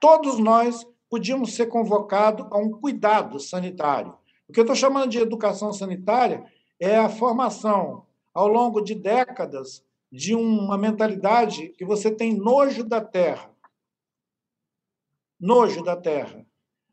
[0.00, 4.16] todos nós podíamos ser convocados a um cuidado sanitário.
[4.48, 6.44] O que eu estou chamando de educação sanitária
[6.78, 13.00] é a formação ao longo de décadas de uma mentalidade que você tem nojo da
[13.00, 13.50] terra.
[15.40, 16.46] Nojo da terra.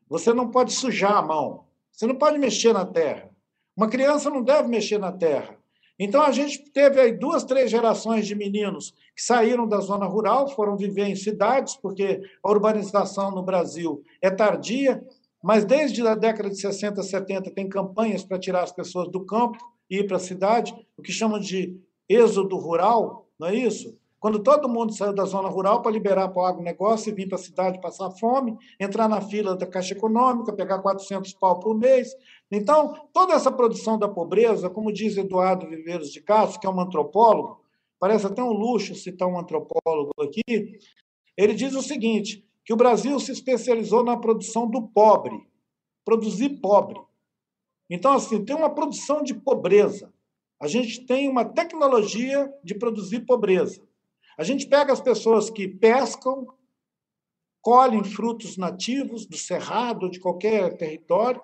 [0.08, 1.64] Você não pode sujar a mão.
[1.90, 3.30] Você não pode mexer na terra.
[3.76, 5.56] Uma criança não deve mexer na terra.
[5.98, 10.48] Então a gente teve aí duas, três gerações de meninos que saíram da zona rural,
[10.48, 15.04] foram viver em cidades, porque a urbanização no Brasil é tardia,
[15.42, 19.58] mas desde a década de 60, 70 tem campanhas para tirar as pessoas do campo
[19.88, 23.96] ir para a cidade, o que chamam de êxodo rural, não é isso?
[24.24, 27.36] Quando todo mundo saiu da zona rural para liberar para o agronegócio e vir para
[27.36, 32.08] a cidade passar fome, entrar na fila da Caixa Econômica, pegar 400 pau por mês.
[32.50, 36.80] Então, toda essa produção da pobreza, como diz Eduardo Viveiros de Castro, que é um
[36.80, 37.60] antropólogo,
[38.00, 40.78] parece até um luxo citar um antropólogo aqui,
[41.36, 45.38] ele diz o seguinte, que o Brasil se especializou na produção do pobre,
[46.02, 46.98] produzir pobre.
[47.90, 50.10] Então, assim, tem uma produção de pobreza.
[50.58, 53.84] A gente tem uma tecnologia de produzir pobreza.
[54.36, 56.46] A gente pega as pessoas que pescam,
[57.60, 61.40] colhem frutos nativos do cerrado, de qualquer território,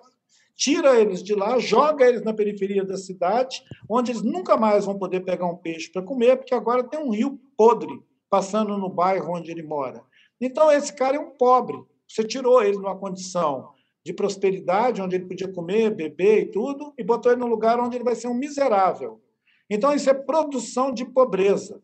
[0.55, 4.97] tira eles de lá, joga eles na periferia da cidade, onde eles nunca mais vão
[4.97, 7.99] poder pegar um peixe para comer, porque agora tem um rio podre
[8.29, 10.03] passando no bairro onde ele mora.
[10.39, 11.77] Então, esse cara é um pobre.
[12.07, 13.69] Você tirou ele numa condição
[14.03, 17.97] de prosperidade, onde ele podia comer, beber e tudo, e botou ele num lugar onde
[17.97, 19.21] ele vai ser um miserável.
[19.69, 21.81] Então, isso é produção de pobreza.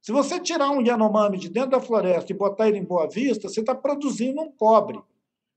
[0.00, 3.48] Se você tirar um Yanomami de dentro da floresta e botar ele em Boa Vista,
[3.48, 4.98] você está produzindo um pobre.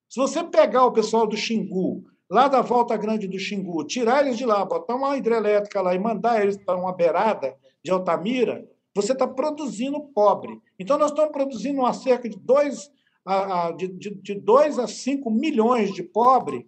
[0.10, 4.38] Se você pegar o pessoal do Xingu, lá da Volta Grande do Xingu, tirar eles
[4.38, 9.14] de lá, botar uma hidrelétrica lá e mandar eles para uma beirada de Altamira, você
[9.14, 10.62] está produzindo pobre.
[10.78, 12.92] Então, nós estamos produzindo uma cerca de 2
[13.26, 16.66] a, de, de 2 a 5 milhões de pobres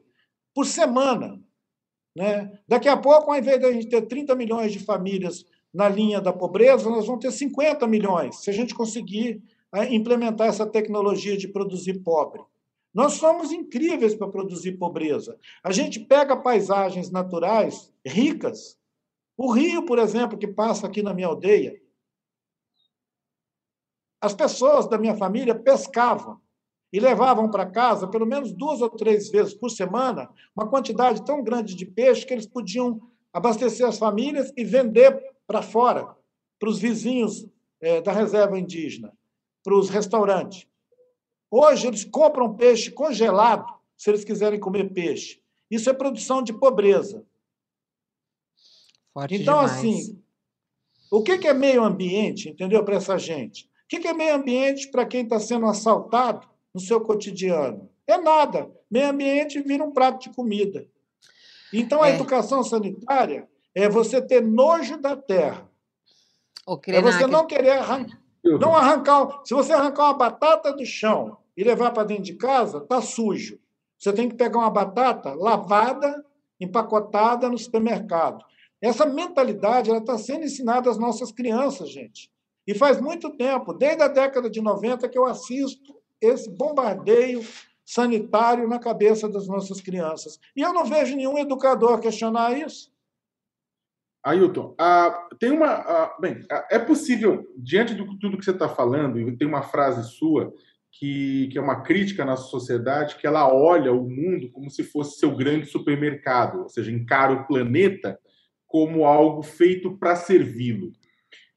[0.54, 1.40] por semana.
[2.16, 2.58] Né?
[2.68, 6.22] Daqui a pouco, ao invés de a gente ter 30 milhões de famílias na linha
[6.22, 11.36] da pobreza, nós vamos ter 50 milhões, se a gente conseguir é, implementar essa tecnologia
[11.36, 12.42] de produzir pobre.
[12.94, 15.38] Nós somos incríveis para produzir pobreza.
[15.62, 18.80] A gente pega paisagens naturais ricas.
[19.36, 21.78] O rio, por exemplo, que passa aqui na minha aldeia.
[24.22, 26.40] As pessoas da minha família pescavam
[26.94, 31.44] e levavam para casa, pelo menos duas ou três vezes por semana, uma quantidade tão
[31.44, 33.02] grande de peixe que eles podiam
[33.34, 36.16] abastecer as famílias e vender para fora,
[36.60, 37.46] para os vizinhos
[37.80, 39.14] é, da reserva indígena,
[39.64, 40.68] para os restaurantes.
[41.50, 45.42] Hoje, eles compram peixe congelado, se eles quiserem comer peixe.
[45.70, 47.26] Isso é produção de pobreza.
[49.14, 49.72] Forte então, demais.
[49.72, 50.22] assim,
[51.12, 53.70] o que é meio ambiente, entendeu, para essa gente?
[53.86, 57.90] O que é meio ambiente para quem está sendo assaltado no seu cotidiano?
[58.08, 58.70] É nada.
[58.90, 60.88] Meio ambiente vira um prato de comida.
[61.72, 62.16] Então, a é.
[62.16, 65.70] educação sanitária é você ter nojo da terra.
[66.98, 68.20] é você não querer arrancar.
[68.44, 69.42] Não arrancar.
[69.44, 73.60] Se você arrancar uma batata do chão e levar para dentro de casa, está sujo.
[74.00, 76.24] Você tem que pegar uma batata lavada,
[76.60, 78.44] empacotada no supermercado.
[78.82, 82.32] Essa mentalidade está sendo ensinada às nossas crianças, gente.
[82.68, 87.46] E faz muito tempo, desde a década de 90, que eu assisto esse bombardeio
[87.86, 90.40] sanitário na cabeça das nossas crianças.
[90.56, 92.92] E eu não vejo nenhum educador questionar isso.
[94.26, 95.68] Ailton, ah, tem uma.
[95.68, 100.10] Ah, bem, é possível, diante de tudo que você está falando, e tem uma frase
[100.10, 100.52] sua
[100.92, 104.84] que, que é uma crítica à nossa sociedade, que ela olha o mundo como se
[104.84, 108.20] fosse seu grande supermercado, ou seja, encara o planeta
[108.66, 110.92] como algo feito para servi-lo.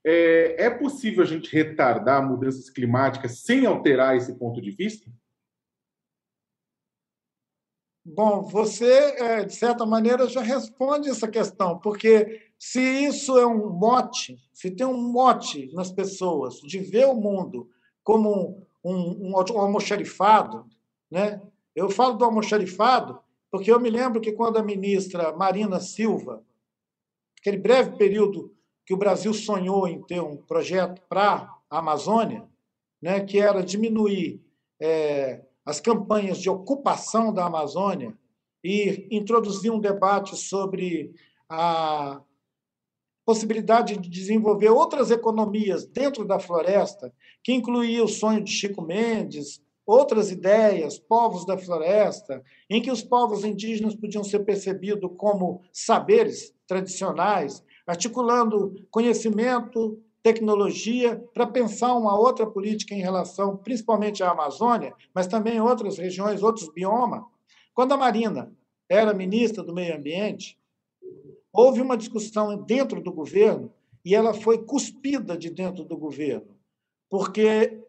[0.04, 5.10] É, é possível a gente retardar mudanças climáticas sem alterar esse ponto de vista?
[8.04, 13.70] Bom, você, é, de certa maneira, já responde essa questão, porque se isso é um
[13.70, 17.68] mote, se tem um mote nas pessoas de ver o mundo
[18.02, 20.66] como um, um, um almoxarifado,
[21.10, 21.40] né?
[21.74, 26.42] Eu falo do almoxarifado porque eu me lembro que quando a ministra Marina Silva,
[27.40, 28.54] aquele breve período
[28.84, 32.46] que o Brasil sonhou em ter um projeto para a Amazônia,
[33.00, 34.42] né, que era diminuir
[34.80, 38.16] é, as campanhas de ocupação da Amazônia
[38.62, 41.14] e introduzir um debate sobre
[41.48, 42.20] a
[43.28, 47.12] possibilidade de desenvolver outras economias dentro da floresta,
[47.44, 53.02] que incluía o sonho de Chico Mendes, outras ideias, povos da floresta, em que os
[53.02, 62.46] povos indígenas podiam ser percebidos como saberes tradicionais, articulando conhecimento, tecnologia, para pensar uma outra
[62.46, 67.20] política em relação, principalmente à Amazônia, mas também outras regiões, outros biomas.
[67.74, 68.50] Quando a Marina
[68.88, 70.58] era ministra do Meio Ambiente,
[71.58, 73.72] houve uma discussão dentro do governo
[74.04, 76.56] e ela foi cuspida de dentro do governo,
[77.10, 77.82] porque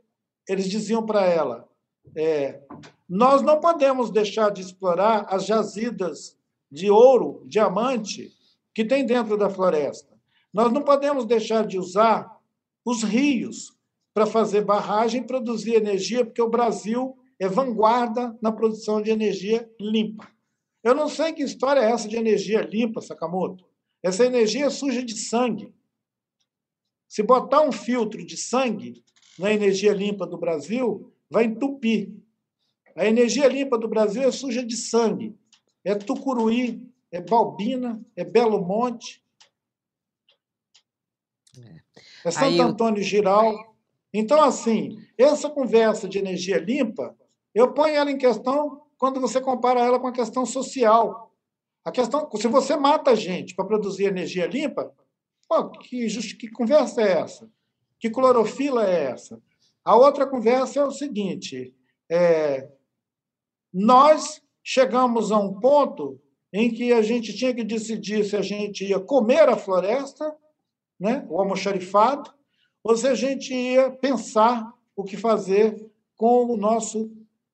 [0.47, 1.69] eles diziam para ela:
[2.15, 2.63] é,
[3.07, 6.35] nós não podemos deixar de explorar as jazidas
[6.71, 8.31] de ouro, diamante
[8.73, 10.17] que tem dentro da floresta.
[10.51, 12.39] Nós não podemos deixar de usar
[12.83, 13.77] os rios
[14.15, 19.69] para fazer barragem e produzir energia, porque o Brasil é vanguarda na produção de energia
[19.79, 20.27] limpa.
[20.83, 23.65] Eu não sei que história é essa de energia limpa, Sakamoto.
[24.01, 25.73] Essa energia é suja de sangue.
[27.07, 29.03] Se botar um filtro de sangue
[29.37, 32.13] na energia limpa do Brasil, vai entupir.
[32.95, 35.37] A energia limpa do Brasil é suja de sangue.
[35.83, 39.23] É tucuruí, é Balbina, é Belo Monte,
[41.57, 41.81] é,
[42.25, 43.75] é Santo Antônio Giral.
[44.13, 47.17] Então, assim, essa conversa de energia limpa,
[47.53, 51.33] eu ponho ela em questão quando você compara ela com a questão social.
[51.85, 54.93] A questão, se você mata gente para produzir energia limpa,
[55.47, 57.49] pô, que, que conversa é essa?
[57.97, 59.41] Que clorofila é essa?
[59.83, 61.73] A outra conversa é o seguinte:
[62.11, 62.69] é,
[63.73, 66.19] nós chegamos a um ponto
[66.51, 70.35] em que a gente tinha que decidir se a gente ia comer a floresta,
[70.99, 72.33] né, o almoxarifado,
[72.83, 77.09] ou se a gente ia pensar o que fazer com o nosso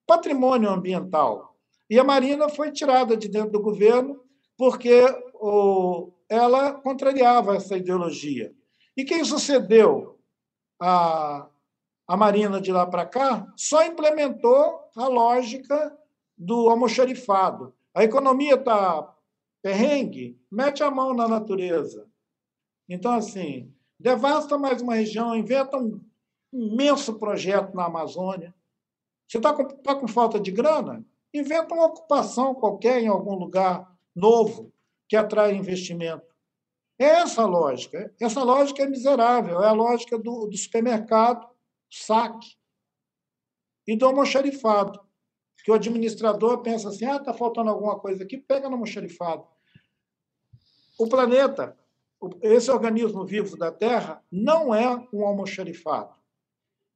[0.05, 1.55] patrimônio ambiental.
[1.89, 4.19] E a Marina foi tirada de dentro do governo
[4.57, 5.03] porque
[5.35, 8.53] o, ela contrariava essa ideologia.
[8.95, 10.19] E quem sucedeu
[10.79, 11.47] a,
[12.07, 15.97] a Marina de lá para cá só implementou a lógica
[16.37, 17.73] do almoxarifado.
[17.93, 19.13] A economia está
[19.61, 22.07] perrengue, mete a mão na natureza.
[22.87, 25.99] Então, assim, devasta mais uma região, inventa um
[26.53, 28.53] imenso projeto na Amazônia,
[29.27, 31.05] você está com, tá com falta de grana?
[31.33, 34.73] Inventa uma ocupação qualquer em algum lugar novo
[35.07, 36.25] que atrai investimento.
[36.97, 38.13] É essa a lógica.
[38.19, 39.61] Essa lógica é miserável.
[39.61, 41.47] É a lógica do, do supermercado,
[41.91, 42.55] saque,
[43.87, 44.99] e do almoxarifado.
[45.63, 49.45] Que o administrador pensa assim: ah, está faltando alguma coisa aqui, pega no almoxarifado.
[50.97, 51.77] O planeta,
[52.41, 56.13] esse organismo vivo da Terra, não é um almoxarifado.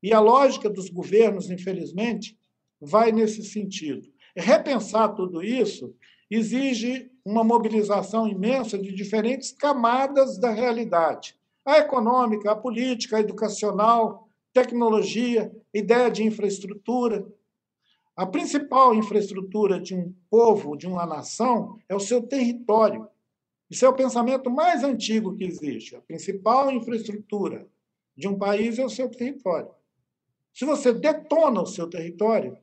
[0.01, 2.37] E a lógica dos governos, infelizmente,
[2.79, 4.09] vai nesse sentido.
[4.35, 5.93] Repensar tudo isso
[6.29, 11.35] exige uma mobilização imensa de diferentes camadas da realidade.
[11.65, 17.27] A econômica, a política, a educacional, tecnologia, ideia de infraestrutura.
[18.15, 23.07] A principal infraestrutura de um povo, de uma nação, é o seu território.
[23.69, 25.95] Isso é o pensamento mais antigo que existe.
[25.95, 27.67] A principal infraestrutura
[28.15, 29.69] de um país é o seu território.
[30.59, 32.57] Se você detona o seu território,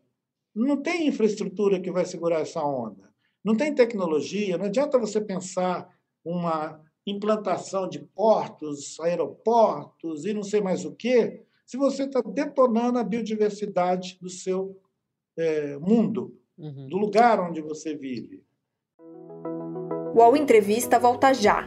[0.54, 3.10] não tem infraestrutura que vai segurar essa onda.
[3.42, 5.88] Não tem tecnologia, não adianta você pensar
[6.22, 12.98] uma implantação de portos, aeroportos e não sei mais o quê, se você está detonando
[12.98, 14.78] a biodiversidade do seu
[15.34, 16.88] é, mundo, uhum.
[16.90, 18.44] do lugar onde você vive.
[20.14, 21.66] O Entrevista volta já.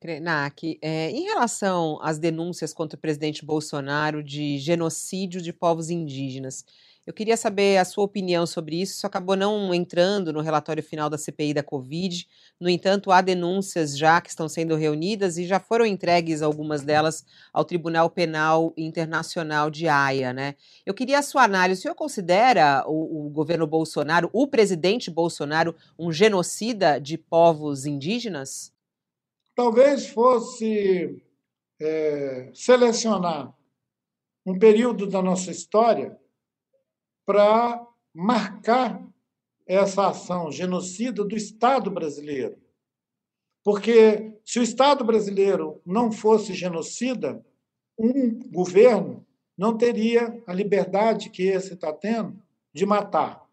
[0.00, 6.64] Krenak, é, em relação às denúncias contra o presidente Bolsonaro de genocídio de povos indígenas,
[7.06, 8.92] eu queria saber a sua opinião sobre isso.
[8.92, 12.26] Isso acabou não entrando no relatório final da CPI da Covid.
[12.58, 17.24] No entanto, há denúncias já que estão sendo reunidas e já foram entregues algumas delas
[17.52, 20.54] ao Tribunal Penal Internacional de Haia, né?
[20.86, 21.80] Eu queria a sua análise.
[21.80, 28.72] O senhor considera o, o governo Bolsonaro, o presidente Bolsonaro, um genocida de povos indígenas?
[29.60, 31.22] Talvez fosse
[31.78, 33.54] é, selecionar
[34.46, 36.18] um período da nossa história
[37.26, 39.06] para marcar
[39.66, 42.56] essa ação genocida do Estado brasileiro.
[43.62, 47.44] Porque se o Estado brasileiro não fosse genocida,
[47.98, 49.26] um governo
[49.58, 52.42] não teria a liberdade que esse está tendo
[52.72, 53.46] de matar.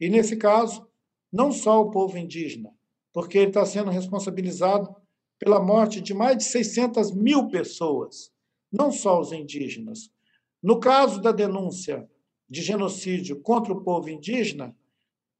[0.00, 0.88] E, nesse caso,
[1.30, 2.74] não só o povo indígena,
[3.12, 4.96] porque ele está sendo responsabilizado
[5.38, 8.30] pela morte de mais de 600 mil pessoas,
[8.72, 10.10] não só os indígenas.
[10.62, 12.08] No caso da denúncia
[12.48, 14.74] de genocídio contra o povo indígena,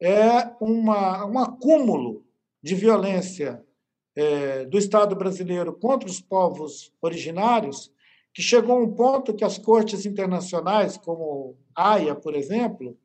[0.01, 2.25] é uma, um acúmulo
[2.63, 3.65] de violência
[4.15, 7.93] é, do Estado brasileiro contra os povos originários,
[8.33, 12.97] que chegou a um ponto que as cortes internacionais, como a AIA, por exemplo,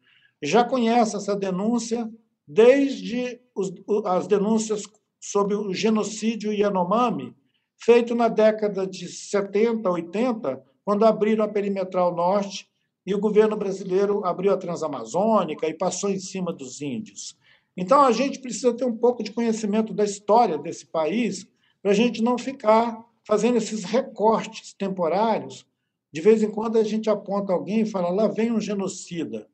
[0.42, 2.12] já conhecem essa denúncia
[2.48, 3.72] desde os,
[4.06, 4.84] as denúncias
[5.24, 7.34] sobre o genocídio Yanomami,
[7.78, 12.68] feito na década de 70, 80, quando abriram a perimetral norte
[13.06, 17.38] e o governo brasileiro abriu a transamazônica e passou em cima dos índios.
[17.76, 21.48] Então, a gente precisa ter um pouco de conhecimento da história desse país
[21.82, 25.66] para a gente não ficar fazendo esses recortes temporários.
[26.12, 29.48] De vez em quando a gente aponta alguém e fala, lá vem um genocida.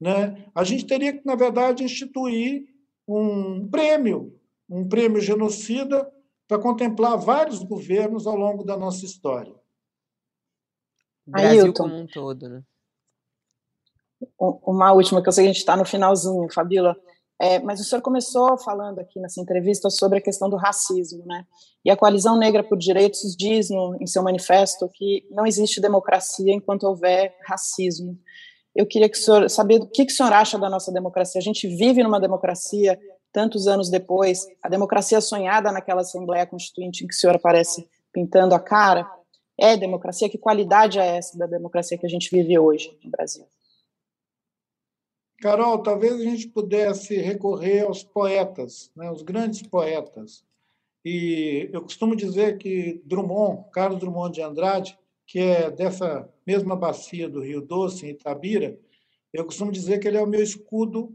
[0.00, 0.46] Né?
[0.52, 2.66] A gente teria que, na verdade, instituir
[3.06, 4.41] um prêmio
[4.72, 6.10] um prêmio genocida
[6.48, 9.54] para contemplar vários governos ao longo da nossa história.
[11.26, 12.62] O Brasil Ailton, como um todo, né?
[14.38, 16.96] Uma última, que eu sei que a gente está no finalzinho, Fabíola.
[17.40, 21.44] É, mas o senhor começou falando aqui nessa entrevista sobre a questão do racismo, né?
[21.84, 26.52] E a Coalizão Negra por Direitos diz no, em seu manifesto que não existe democracia
[26.52, 28.18] enquanto houver racismo.
[28.74, 31.40] Eu queria que o senhor saber o que, que o senhor acha da nossa democracia.
[31.40, 32.98] A gente vive numa democracia
[33.32, 38.54] tantos anos depois, a democracia sonhada naquela Assembleia Constituinte em que o senhor aparece pintando
[38.54, 39.10] a cara,
[39.58, 40.28] é democracia?
[40.28, 43.46] Que qualidade é essa da democracia que a gente vive hoje no Brasil?
[45.40, 50.44] Carol, talvez a gente pudesse recorrer aos poetas, né, os grandes poetas.
[51.04, 57.28] E eu costumo dizer que Drummond, Carlos Drummond de Andrade, que é dessa mesma bacia
[57.28, 58.78] do Rio Doce, em Itabira,
[59.32, 61.12] eu costumo dizer que ele é o meu escudo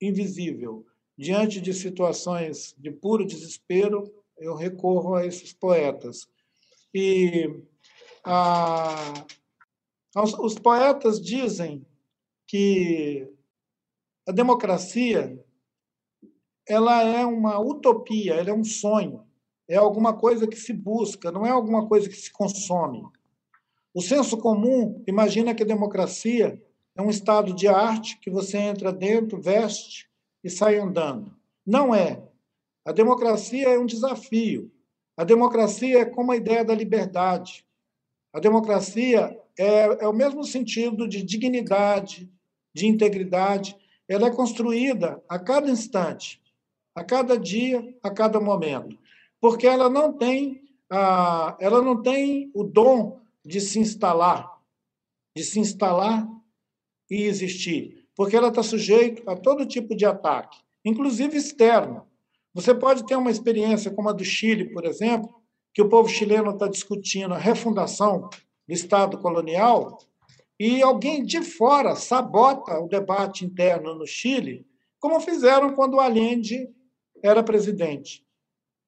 [0.00, 0.84] invisível
[1.20, 6.26] diante de situações de puro desespero, eu recorro a esses poetas.
[6.94, 7.62] E
[8.24, 9.26] a,
[10.16, 11.84] os, os poetas dizem
[12.46, 13.30] que
[14.26, 15.38] a democracia
[16.66, 19.26] ela é uma utopia, ela é um sonho,
[19.68, 23.02] é alguma coisa que se busca, não é alguma coisa que se consome.
[23.92, 26.58] O senso comum imagina que a democracia
[26.96, 30.09] é um estado de arte que você entra dentro, veste
[30.42, 31.34] e sai andando.
[31.66, 32.22] Não é.
[32.84, 34.70] A democracia é um desafio.
[35.16, 37.64] A democracia é como a ideia da liberdade.
[38.32, 42.30] A democracia é, é o mesmo sentido de dignidade,
[42.74, 43.76] de integridade.
[44.08, 46.40] Ela é construída a cada instante,
[46.94, 48.98] a cada dia, a cada momento,
[49.40, 54.60] porque ela não tem, a, ela não tem o dom de se instalar,
[55.36, 56.28] de se instalar
[57.10, 62.06] e existir porque ela está sujeita a todo tipo de ataque, inclusive externo.
[62.52, 65.34] Você pode ter uma experiência como a do Chile, por exemplo,
[65.72, 68.28] que o povo chileno está discutindo a refundação
[68.68, 69.96] do Estado colonial,
[70.58, 74.66] e alguém de fora sabota o debate interno no Chile,
[74.98, 76.68] como fizeram quando Allende
[77.22, 78.22] era presidente.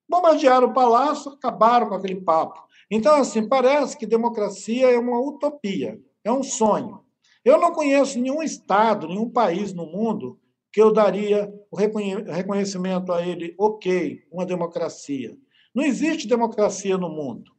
[0.07, 2.61] Bombardearam o palácio, acabaram com aquele papo.
[2.87, 7.02] Então, assim, parece que democracia é uma utopia, é um sonho.
[7.43, 10.39] Eu não conheço nenhum Estado, nenhum país no mundo
[10.71, 15.37] que eu daria o reconhecimento a ele, ok, uma democracia.
[15.73, 17.51] Não existe democracia no mundo.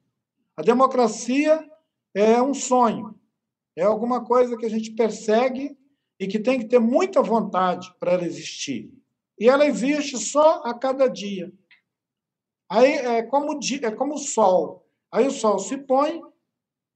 [0.56, 1.64] A democracia
[2.12, 3.18] é um sonho,
[3.76, 5.76] é alguma coisa que a gente persegue
[6.18, 8.92] e que tem que ter muita vontade para ela existir.
[9.38, 11.52] E ela existe só a cada dia.
[12.68, 14.88] Aí é como, é como o sol.
[15.10, 16.20] Aí o sol se põe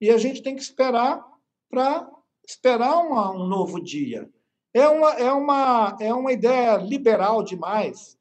[0.01, 1.25] e a gente tem que esperar
[1.69, 2.09] para
[2.49, 4.29] esperar uma, um novo dia.
[4.73, 8.19] É uma, é, uma, é uma ideia liberal demais.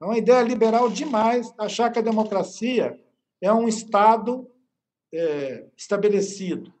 [0.00, 3.00] É uma ideia liberal demais achar que a democracia
[3.40, 4.50] é um Estado
[5.12, 6.72] é, estabelecido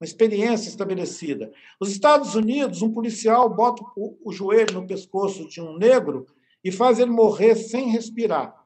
[0.00, 1.52] uma experiência estabelecida.
[1.80, 6.26] Os Estados Unidos, um policial bota o, o joelho no pescoço de um negro
[6.62, 8.64] e faz ele morrer sem respirar.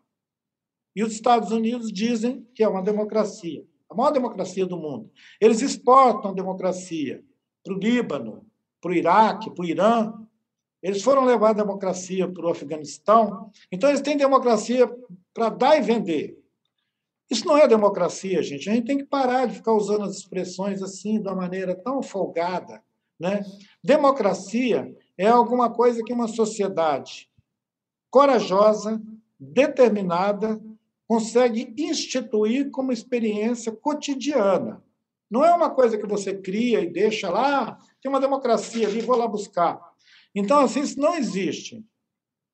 [0.95, 5.11] E os Estados Unidos dizem que é uma democracia, a maior democracia do mundo.
[5.41, 7.25] Eles exportam democracia
[7.63, 8.47] para o Líbano,
[8.81, 10.13] para o Iraque, para o Irã.
[10.83, 13.51] Eles foram levar a democracia para o Afeganistão.
[13.71, 14.91] Então, eles têm democracia
[15.33, 16.39] para dar e vender.
[17.31, 18.69] Isso não é democracia, gente.
[18.69, 22.03] A gente tem que parar de ficar usando as expressões assim, de uma maneira tão
[22.03, 22.83] folgada.
[23.19, 23.43] Né?
[23.83, 27.31] Democracia é alguma coisa que uma sociedade
[28.11, 29.01] corajosa,
[29.41, 30.61] determinada,
[31.09, 34.83] consegue instituir como experiência cotidiana.
[35.33, 39.17] Não é uma coisa que você cria e deixa lá, tem uma democracia ali, vou
[39.17, 39.81] lá buscar.
[40.35, 41.83] Então, assim, isso não existe.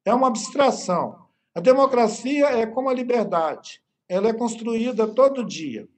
[0.05, 1.27] É uma abstração.
[1.53, 5.89] A democracia é como a liberdade ela é construída todo dia.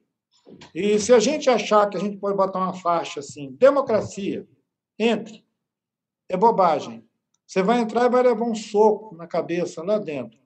[0.73, 4.45] E se a gente achar que a gente pode botar uma faixa assim, democracia,
[4.97, 5.45] entre,
[6.27, 7.07] é bobagem.
[7.45, 10.40] Você vai entrar e vai levar um soco na cabeça lá dentro.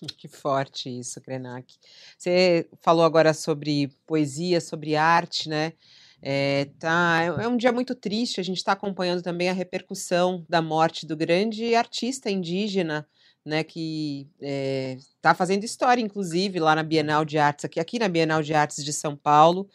[0.18, 1.74] Que forte isso, Krenak.
[2.16, 5.72] Você falou agora sobre poesia, sobre arte, né?
[6.22, 8.40] É, tá, é, é um dia muito triste.
[8.40, 13.06] A gente está acompanhando também a repercussão da morte do grande artista indígena
[13.46, 18.08] né, que está eh, fazendo história, inclusive, lá na Bienal de Artes, aqui, aqui na
[18.08, 19.68] Bienal de Artes de São Paulo,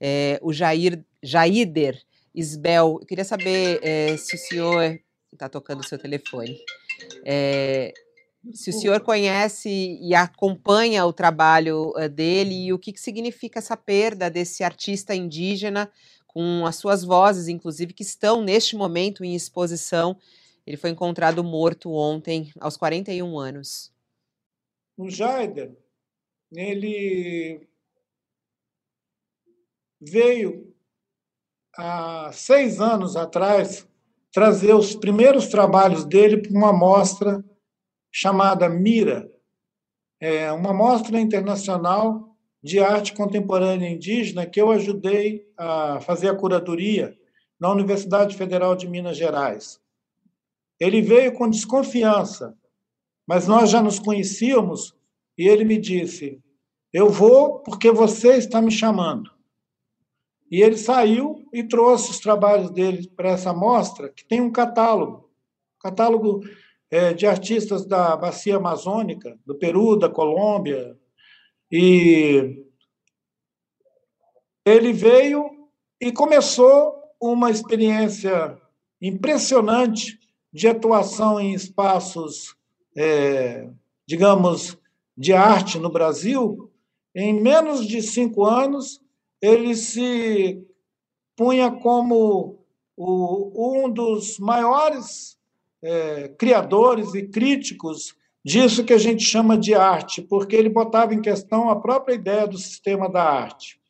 [0.00, 2.00] é, o Jair, Jaider
[2.32, 2.98] Isbel.
[3.00, 5.00] Eu queria saber é, se o senhor
[5.32, 6.56] está tocando o seu telefone.
[8.52, 13.76] Se o senhor conhece e acompanha o trabalho dele e o que, que significa essa
[13.76, 15.90] perda desse artista indígena
[16.26, 20.16] com as suas vozes, inclusive, que estão neste momento em exposição
[20.66, 23.92] ele foi encontrado morto ontem, aos 41 anos.
[24.96, 25.76] O Jaider,
[26.52, 27.68] ele
[30.00, 30.74] veio
[31.76, 33.86] há seis anos atrás
[34.32, 37.44] trazer os primeiros trabalhos dele para uma mostra
[38.10, 39.30] chamada Mira,
[40.20, 47.16] é uma mostra internacional de arte contemporânea indígena que eu ajudei a fazer a curadoria
[47.60, 49.80] na Universidade Federal de Minas Gerais.
[50.80, 52.56] Ele veio com desconfiança,
[53.26, 54.94] mas nós já nos conhecíamos
[55.36, 56.42] e ele me disse:
[56.92, 59.30] Eu vou porque você está me chamando.
[60.50, 65.26] E ele saiu e trouxe os trabalhos dele para essa mostra, que tem um catálogo
[65.86, 66.42] catálogo
[67.14, 70.96] de artistas da bacia amazônica, do Peru, da Colômbia.
[71.70, 72.64] E
[74.64, 75.50] ele veio
[76.00, 78.56] e começou uma experiência
[79.00, 80.18] impressionante
[80.52, 82.56] de atuação em espaços,
[82.96, 83.68] é,
[84.06, 84.78] digamos,
[85.16, 86.70] de arte no Brasil,
[87.14, 89.00] em menos de cinco anos,
[89.40, 90.62] ele se
[91.34, 92.64] punha como
[92.96, 95.35] o, um dos maiores
[95.82, 98.14] é, criadores e críticos
[98.44, 102.46] disso que a gente chama de arte, porque ele botava em questão a própria ideia
[102.46, 103.80] do sistema da arte.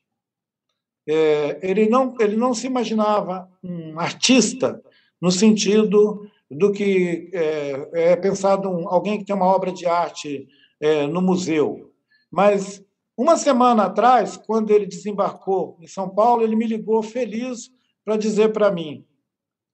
[1.09, 4.83] É, ele, não, ele não se imaginava um artista
[5.21, 10.49] no sentido do que é, é pensado um, alguém que tem uma obra de arte
[10.81, 11.93] é, no museu.
[12.31, 12.83] Mas
[13.17, 17.71] uma semana atrás, quando ele desembarcou em São Paulo, ele me ligou feliz
[18.05, 19.05] para dizer para mim: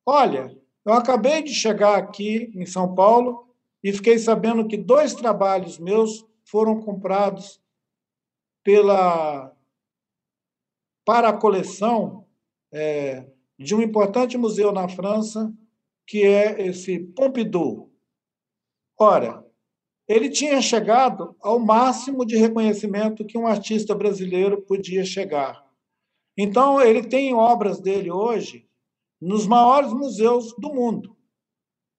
[0.07, 3.49] Olha, eu acabei de chegar aqui em São Paulo
[3.83, 7.61] e fiquei sabendo que dois trabalhos meus foram comprados
[8.65, 9.55] pela
[11.05, 12.27] para a coleção
[12.73, 13.27] é,
[13.59, 15.53] de um importante museu na França
[16.07, 17.91] que é esse Pompidou.
[18.99, 19.45] Ora,
[20.07, 25.65] ele tinha chegado ao máximo de reconhecimento que um artista brasileiro podia chegar.
[26.37, 28.69] Então, ele tem obras dele hoje
[29.23, 31.17] nos maiores museus do mundo.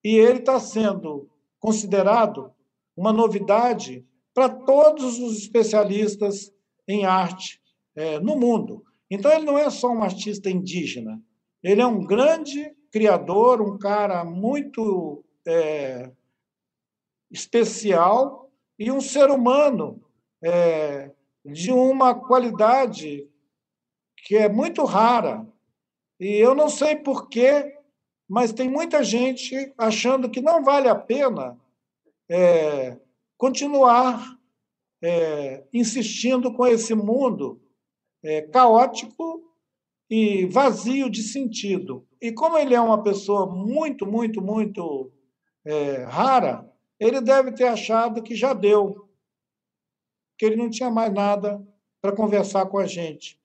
[0.04, 2.52] E ele está sendo considerado
[2.98, 6.54] uma novidade para todos os especialistas
[6.86, 7.62] em arte
[7.96, 8.84] é, no mundo.
[9.10, 11.22] Então, ele não é só um artista indígena,
[11.62, 16.12] ele é um grande criador, um cara muito é,
[17.32, 20.04] especial e um ser humano
[20.44, 21.12] é,
[21.46, 23.30] de uma qualidade
[24.18, 25.48] que é muito rara.
[26.24, 27.78] E eu não sei porquê,
[28.30, 31.60] mas tem muita gente achando que não vale a pena
[32.30, 32.98] é,
[33.38, 34.40] continuar
[35.02, 37.62] é, insistindo com esse mundo
[38.24, 39.54] é, caótico
[40.10, 42.08] e vazio de sentido.
[42.22, 45.12] E como ele é uma pessoa muito, muito, muito
[45.66, 49.10] é, rara, ele deve ter achado que já deu,
[50.38, 51.62] que ele não tinha mais nada
[52.02, 53.38] para conversar com a gente.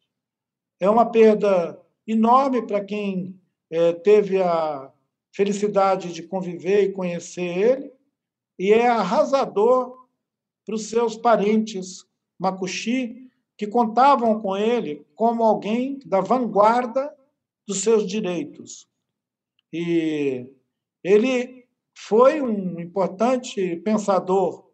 [0.79, 1.76] É uma perda
[2.09, 3.39] enorme para quem
[3.71, 4.91] é, teve a
[5.31, 7.93] felicidade de conviver e conhecer ele,
[8.59, 10.09] e é arrasador
[10.65, 12.05] para os seus parentes
[12.39, 17.15] Makushi, que contavam com ele como alguém da vanguarda
[17.67, 18.89] dos seus direitos.
[19.73, 20.47] E
[21.05, 24.71] ele foi um importante pensador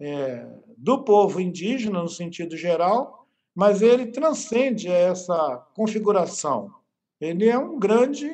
[0.00, 3.21] é, do povo indígena, no sentido geral,
[3.54, 6.74] mas ele transcende essa configuração.
[7.20, 8.28] Ele é um grande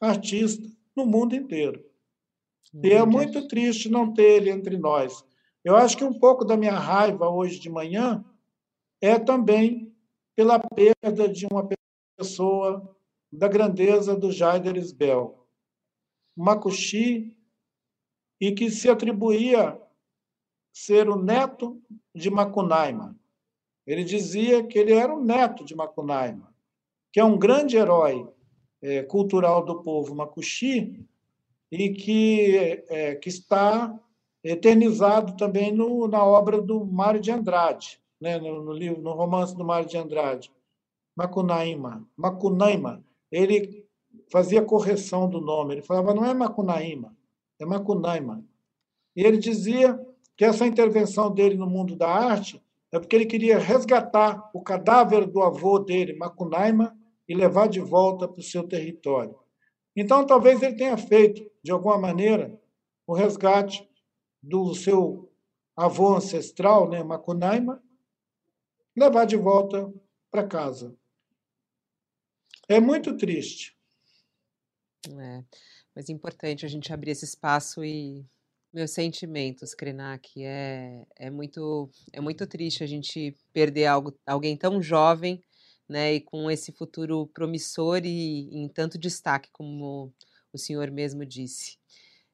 [0.00, 1.84] artista no mundo inteiro.
[2.72, 5.24] E é muito triste não ter ele entre nós.
[5.64, 8.24] Eu acho que um pouco da minha raiva hoje de manhã
[9.00, 9.94] é também
[10.36, 11.68] pela perda de uma
[12.16, 12.96] pessoa
[13.32, 15.46] da grandeza do Jaider Isbel,
[16.36, 17.36] Makushi,
[18.40, 19.80] e que se atribuía
[20.72, 21.82] ser o neto
[22.14, 23.19] de Macunaíma.
[23.90, 26.54] Ele dizia que ele era o neto de Macunaíma,
[27.12, 28.24] que é um grande herói
[28.80, 31.04] é, cultural do povo Macuxi
[31.72, 33.98] e que, é, que está
[34.44, 39.56] eternizado também no, na obra do Mário de Andrade, né, no, no, livro, no romance
[39.56, 40.52] do Mário de Andrade,
[41.16, 42.08] Macunaíma.
[42.16, 43.84] Macunaíma, ele
[44.30, 47.12] fazia correção do nome, ele falava não é Macunaíma,
[47.58, 48.44] é Macunaíma.
[49.16, 50.00] E ele dizia
[50.36, 52.62] que essa intervenção dele no mundo da arte
[52.92, 56.96] é porque ele queria resgatar o cadáver do avô dele, Macunaíma,
[57.28, 59.38] e levar de volta para o seu território.
[59.94, 62.60] Então, talvez ele tenha feito, de alguma maneira,
[63.06, 63.88] o resgate
[64.42, 65.32] do seu
[65.76, 67.82] avô ancestral, né, Macunaíma,
[68.96, 69.92] levar de volta
[70.30, 70.96] para casa.
[72.68, 73.76] É muito triste.
[75.08, 75.44] É,
[75.94, 78.24] mas é importante a gente abrir esse espaço e
[78.72, 80.42] meus sentimentos, Krenak.
[80.42, 85.42] É, é, muito, é muito triste a gente perder algo, alguém tão jovem
[85.88, 90.12] né, e com esse futuro promissor e em tanto destaque, como
[90.52, 91.78] o senhor mesmo disse.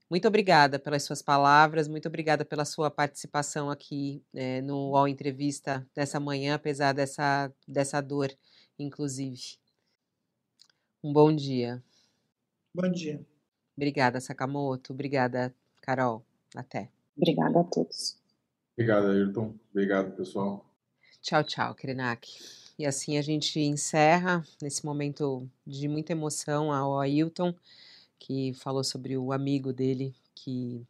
[0.08, 5.84] Muito obrigada pelas suas palavras, muito obrigada pela sua participação aqui é, no UOL Entrevista
[5.94, 8.30] dessa manhã, apesar dessa, dessa dor,
[8.78, 9.58] inclusive.
[11.02, 11.82] Um bom dia.
[12.72, 13.20] Bom dia.
[13.76, 14.92] Obrigada, Sakamoto.
[14.92, 15.52] Obrigada,
[15.86, 16.24] Carol.
[16.54, 16.90] Até.
[17.16, 18.16] Obrigada a todos.
[18.74, 19.54] Obrigado, Ayrton.
[19.70, 20.66] Obrigado, pessoal.
[21.22, 22.28] Tchau, tchau, Krenak.
[22.76, 27.54] E assim a gente encerra nesse momento de muita emoção ao Ailton,
[28.18, 30.84] que falou sobre o amigo dele que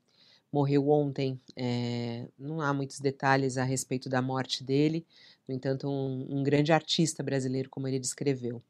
[0.51, 1.39] morreu ontem.
[1.55, 5.07] É, não há muitos detalhes a respeito da morte dele,
[5.47, 8.63] no entanto, um, um grande artista brasileiro, como ele descreveu.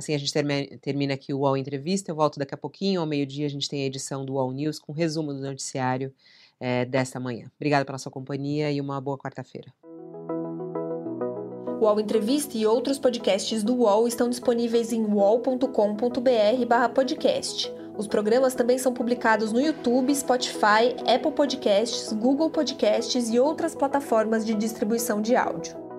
[0.00, 0.32] Assim a gente
[0.80, 2.10] termina aqui o UOL Entrevista.
[2.10, 4.78] Eu volto daqui a pouquinho, ao meio-dia, a gente tem a edição do UOL News
[4.78, 6.10] com resumo do noticiário
[6.58, 7.50] é, desta manhã.
[7.56, 9.70] Obrigada pela sua companhia e uma boa quarta-feira.
[11.78, 17.70] O UOL Entrevista e outros podcasts do UOL estão disponíveis em uol.com.br/podcast.
[17.98, 24.46] Os programas também são publicados no YouTube, Spotify, Apple Podcasts, Google Podcasts e outras plataformas
[24.46, 25.89] de distribuição de áudio.